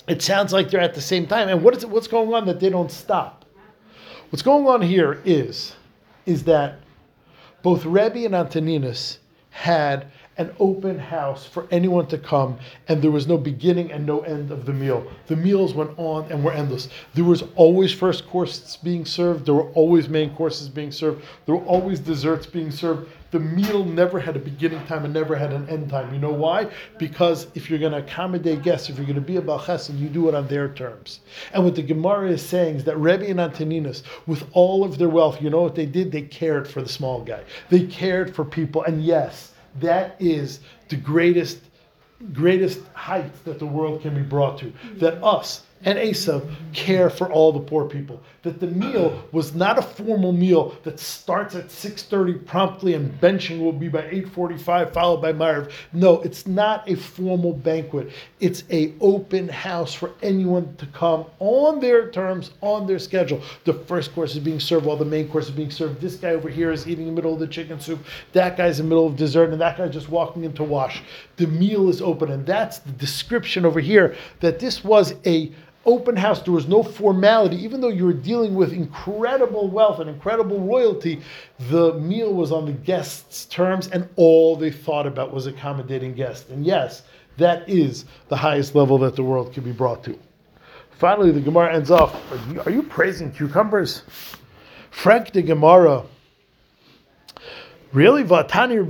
it 0.07 0.21
sounds 0.21 0.53
like 0.53 0.69
they're 0.69 0.81
at 0.81 0.93
the 0.93 1.01
same 1.01 1.27
time. 1.27 1.49
And 1.49 1.63
what 1.63 1.75
is 1.75 1.83
it, 1.83 1.89
what's 1.89 2.07
going 2.07 2.33
on 2.33 2.45
that 2.45 2.59
they 2.59 2.69
don't 2.69 2.91
stop? 2.91 3.45
What's 4.29 4.43
going 4.43 4.67
on 4.67 4.81
here 4.81 5.21
is, 5.25 5.75
is 6.25 6.43
that 6.45 6.79
both 7.61 7.85
Rebbe 7.85 8.25
and 8.25 8.35
Antoninus 8.35 9.19
had 9.51 10.11
an 10.37 10.53
open 10.59 10.97
house 10.97 11.45
for 11.45 11.67
anyone 11.69 12.07
to 12.07 12.17
come, 12.17 12.57
and 12.87 13.01
there 13.01 13.11
was 13.11 13.27
no 13.27 13.37
beginning 13.37 13.91
and 13.91 14.05
no 14.05 14.21
end 14.21 14.51
of 14.51 14.65
the 14.65 14.73
meal. 14.73 15.05
The 15.27 15.35
meals 15.35 15.73
went 15.73 15.91
on 15.97 16.31
and 16.31 16.43
were 16.43 16.51
endless. 16.51 16.89
There 17.13 17.23
was 17.23 17.43
always 17.55 17.93
first 17.93 18.27
courses 18.27 18.77
being 18.77 19.05
served, 19.05 19.45
there 19.45 19.53
were 19.53 19.69
always 19.71 20.09
main 20.09 20.35
courses 20.35 20.69
being 20.69 20.91
served, 20.91 21.23
there 21.45 21.55
were 21.55 21.65
always 21.65 21.99
desserts 21.99 22.45
being 22.45 22.71
served. 22.71 23.09
The 23.31 23.39
meal 23.39 23.83
never 23.83 24.19
had 24.19 24.35
a 24.35 24.39
beginning 24.39 24.85
time 24.85 25.05
and 25.05 25.13
never 25.13 25.35
had 25.35 25.51
an 25.53 25.67
end 25.67 25.89
time. 25.89 26.13
You 26.13 26.19
know 26.19 26.31
why? 26.31 26.69
Because 26.99 27.47
if 27.55 27.67
you're 27.67 27.79
going 27.79 27.93
to 27.93 27.97
accommodate 27.97 28.61
guests, 28.61 28.91
if 28.91 28.97
you're 28.97 29.07
going 29.07 29.15
to 29.15 29.21
be 29.21 29.37
a 29.37 29.41
Balchesed, 29.41 29.97
you 29.97 30.07
do 30.07 30.29
it 30.29 30.35
on 30.35 30.47
their 30.47 30.69
terms. 30.69 31.21
And 31.51 31.63
what 31.65 31.73
the 31.73 31.81
Gemara 31.81 32.29
is 32.29 32.43
saying 32.43 32.75
is 32.75 32.83
that 32.83 32.95
Rebbe 32.97 33.25
and 33.25 33.39
Antoninus, 33.39 34.03
with 34.27 34.43
all 34.53 34.83
of 34.83 34.99
their 34.99 35.09
wealth, 35.09 35.41
you 35.41 35.49
know 35.49 35.63
what 35.63 35.73
they 35.73 35.87
did? 35.87 36.11
They 36.11 36.21
cared 36.21 36.67
for 36.67 36.83
the 36.83 36.89
small 36.89 37.23
guy. 37.23 37.43
They 37.71 37.87
cared 37.87 38.35
for 38.35 38.45
people. 38.45 38.83
And 38.83 39.03
yes, 39.03 39.52
that 39.79 40.15
is 40.19 40.59
the 40.89 40.95
greatest, 40.95 41.59
greatest 42.31 42.79
heights 42.93 43.39
that 43.45 43.59
the 43.59 43.65
world 43.65 44.01
can 44.01 44.15
be 44.15 44.21
brought 44.21 44.59
to. 44.59 44.71
That 44.95 45.23
us, 45.23 45.63
and 45.83 45.97
Esav 45.97 46.49
care 46.73 47.09
for 47.09 47.31
all 47.31 47.51
the 47.51 47.59
poor 47.59 47.85
people. 47.85 48.21
That 48.43 48.59
the 48.59 48.67
meal 48.67 49.23
was 49.31 49.55
not 49.55 49.79
a 49.79 49.81
formal 49.81 50.33
meal 50.33 50.75
that 50.83 50.99
starts 50.99 51.55
at 51.55 51.67
6.30 51.69 52.45
promptly 52.45 52.93
and 52.93 53.19
benching 53.21 53.61
will 53.61 53.71
be 53.71 53.87
by 53.87 54.01
8.45 54.01 54.93
followed 54.93 55.21
by 55.21 55.31
Maariv. 55.31 55.71
No, 55.93 56.21
it's 56.23 56.45
not 56.45 56.89
a 56.89 56.95
formal 56.95 57.53
banquet. 57.53 58.11
It's 58.41 58.65
a 58.69 58.93
open 58.99 59.47
house 59.47 59.93
for 59.93 60.11
anyone 60.21 60.75
to 60.75 60.85
come 60.87 61.25
on 61.39 61.79
their 61.79 62.11
terms, 62.11 62.51
on 62.59 62.85
their 62.85 62.99
schedule. 62.99 63.41
The 63.63 63.75
first 63.75 64.13
course 64.13 64.33
is 64.33 64.39
being 64.39 64.59
served 64.59 64.85
while 64.85 64.97
the 64.97 65.05
main 65.05 65.29
course 65.29 65.45
is 65.45 65.51
being 65.51 65.71
served. 65.71 66.01
This 66.01 66.15
guy 66.17 66.31
over 66.31 66.49
here 66.49 66.71
is 66.71 66.85
eating 66.85 67.07
in 67.07 67.15
the 67.15 67.21
middle 67.21 67.33
of 67.33 67.39
the 67.39 67.47
chicken 67.47 67.79
soup. 67.79 67.99
That 68.33 68.57
guy's 68.57 68.81
in 68.81 68.87
the 68.87 68.89
middle 68.89 69.07
of 69.07 69.15
dessert 69.15 69.51
and 69.51 69.61
that 69.61 69.77
guy's 69.77 69.93
just 69.93 70.09
walking 70.09 70.43
in 70.43 70.51
to 70.55 70.65
wash. 70.65 71.01
The 71.37 71.47
meal 71.47 71.87
is 71.87 72.01
open 72.01 72.29
and 72.29 72.45
that's 72.45 72.79
the 72.79 72.91
description 72.91 73.65
over 73.65 73.79
here 73.79 74.17
that 74.41 74.59
this 74.59 74.83
was 74.83 75.13
a 75.25 75.53
open 75.85 76.15
house. 76.15 76.41
There 76.41 76.53
was 76.53 76.67
no 76.67 76.83
formality. 76.83 77.57
Even 77.57 77.81
though 77.81 77.89
you 77.89 78.05
were 78.05 78.13
dealing 78.13 78.55
with 78.55 78.73
incredible 78.73 79.67
wealth 79.67 79.99
and 79.99 80.09
incredible 80.09 80.59
royalty, 80.59 81.21
the 81.69 81.93
meal 81.95 82.33
was 82.33 82.51
on 82.51 82.65
the 82.65 82.71
guests' 82.71 83.45
terms, 83.45 83.87
and 83.87 84.07
all 84.15 84.55
they 84.55 84.71
thought 84.71 85.07
about 85.07 85.33
was 85.33 85.47
accommodating 85.47 86.13
guests. 86.13 86.49
And 86.49 86.65
yes, 86.65 87.03
that 87.37 87.67
is 87.67 88.05
the 88.29 88.37
highest 88.37 88.75
level 88.75 88.97
that 88.99 89.15
the 89.15 89.23
world 89.23 89.53
can 89.53 89.63
be 89.63 89.71
brought 89.71 90.03
to. 90.05 90.17
Finally, 90.91 91.31
the 91.31 91.41
Gemara 91.41 91.73
ends 91.75 91.91
off. 91.91 92.15
Are 92.31 92.53
you, 92.53 92.61
are 92.61 92.71
you 92.71 92.83
praising 92.83 93.31
cucumbers? 93.31 94.03
Frank 94.91 95.31
the 95.33 95.41
Gemara. 95.41 96.03
Really? 97.91 98.23
Vatani 98.23 98.83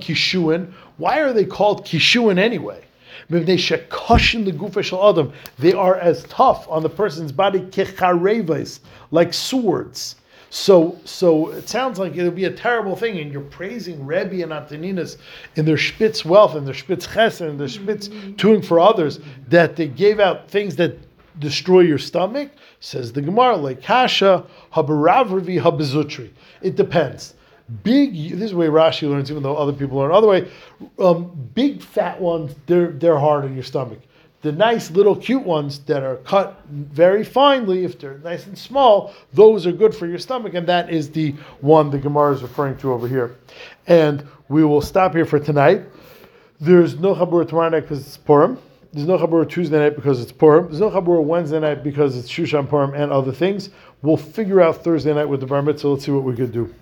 Kishuin. 0.00 0.72
Why 0.96 1.20
are 1.20 1.32
they 1.32 1.44
called 1.44 1.84
Kishuin 1.86 2.38
anyway? 2.38 2.82
They 3.28 3.56
are 5.72 5.96
as 5.96 6.24
tough 6.24 6.68
on 6.68 6.82
the 6.82 6.88
person's 6.88 7.32
body 7.32 7.68
like 9.10 9.34
swords. 9.34 10.16
So, 10.52 10.98
so 11.04 11.50
it 11.50 11.68
sounds 11.68 12.00
like 12.00 12.16
it 12.16 12.24
would 12.24 12.34
be 12.34 12.46
a 12.46 12.50
terrible 12.50 12.96
thing, 12.96 13.18
and 13.18 13.32
you're 13.32 13.40
praising 13.40 14.04
Rebbe 14.04 14.42
and 14.42 14.52
Antoninus 14.52 15.16
in 15.54 15.64
their 15.64 15.78
spitz 15.78 16.24
wealth 16.24 16.56
and 16.56 16.66
their 16.66 16.74
spitz 16.74 17.06
chesed 17.06 17.48
and 17.48 17.58
their 17.58 17.68
spitz 17.68 18.08
doing 18.08 18.60
for 18.60 18.80
others 18.80 19.20
that 19.46 19.76
they 19.76 19.86
gave 19.86 20.18
out 20.18 20.50
things 20.50 20.74
that 20.76 20.98
destroy 21.38 21.80
your 21.80 21.98
stomach? 21.98 22.50
Says 22.80 23.12
the 23.12 23.22
Gemara, 23.22 23.56
like 23.56 23.80
kasha 23.80 24.44
habizutri. 24.74 26.30
It 26.62 26.74
depends. 26.74 27.34
Big, 27.84 28.14
this 28.32 28.42
is 28.42 28.50
the 28.50 28.56
way 28.56 28.66
Rashi 28.66 29.08
learns, 29.08 29.30
even 29.30 29.42
though 29.42 29.56
other 29.56 29.72
people 29.72 29.98
learn 29.98 30.12
other 30.12 30.26
way. 30.26 30.48
Um, 30.98 31.30
big 31.54 31.82
fat 31.82 32.20
ones, 32.20 32.54
they're 32.66 32.90
they're 32.92 33.18
hard 33.18 33.44
on 33.44 33.54
your 33.54 33.62
stomach. 33.62 34.00
The 34.42 34.52
nice 34.52 34.90
little 34.90 35.14
cute 35.14 35.42
ones 35.42 35.80
that 35.80 36.02
are 36.02 36.16
cut 36.16 36.62
very 36.70 37.22
finely, 37.22 37.84
if 37.84 37.98
they're 37.98 38.18
nice 38.18 38.46
and 38.46 38.56
small, 38.56 39.12
those 39.34 39.66
are 39.66 39.72
good 39.72 39.94
for 39.94 40.06
your 40.06 40.18
stomach, 40.18 40.54
and 40.54 40.66
that 40.66 40.88
is 40.88 41.10
the 41.10 41.32
one 41.60 41.90
the 41.90 41.98
Gemara 41.98 42.32
is 42.34 42.42
referring 42.42 42.78
to 42.78 42.92
over 42.92 43.06
here. 43.06 43.36
And 43.86 44.26
we 44.48 44.64
will 44.64 44.80
stop 44.80 45.14
here 45.14 45.26
for 45.26 45.38
tonight. 45.38 45.82
There's 46.58 46.98
no 46.98 47.14
Chabur 47.14 47.46
tomorrow 47.46 47.68
night 47.68 47.80
because 47.80 48.06
it's 48.06 48.16
Purim. 48.16 48.58
There's 48.92 49.06
no 49.06 49.18
Chabur 49.18 49.48
Tuesday 49.48 49.78
night 49.78 49.94
because 49.94 50.22
it's 50.22 50.32
Purim. 50.32 50.66
There's 50.66 50.80
no 50.80 50.90
Chabur 50.90 51.22
Wednesday 51.22 51.60
night 51.60 51.84
because 51.84 52.16
it's 52.16 52.28
Shushan 52.28 52.68
Purim 52.68 52.94
and 52.94 53.12
other 53.12 53.32
things. 53.32 53.70
We'll 54.02 54.16
figure 54.16 54.62
out 54.62 54.82
Thursday 54.82 55.12
night 55.12 55.26
with 55.26 55.40
the 55.40 55.46
Bar 55.46 55.62
Mitzvah. 55.62 55.88
Let's 55.88 56.06
see 56.06 56.12
what 56.12 56.24
we 56.24 56.34
could 56.34 56.50
do. 56.50 56.74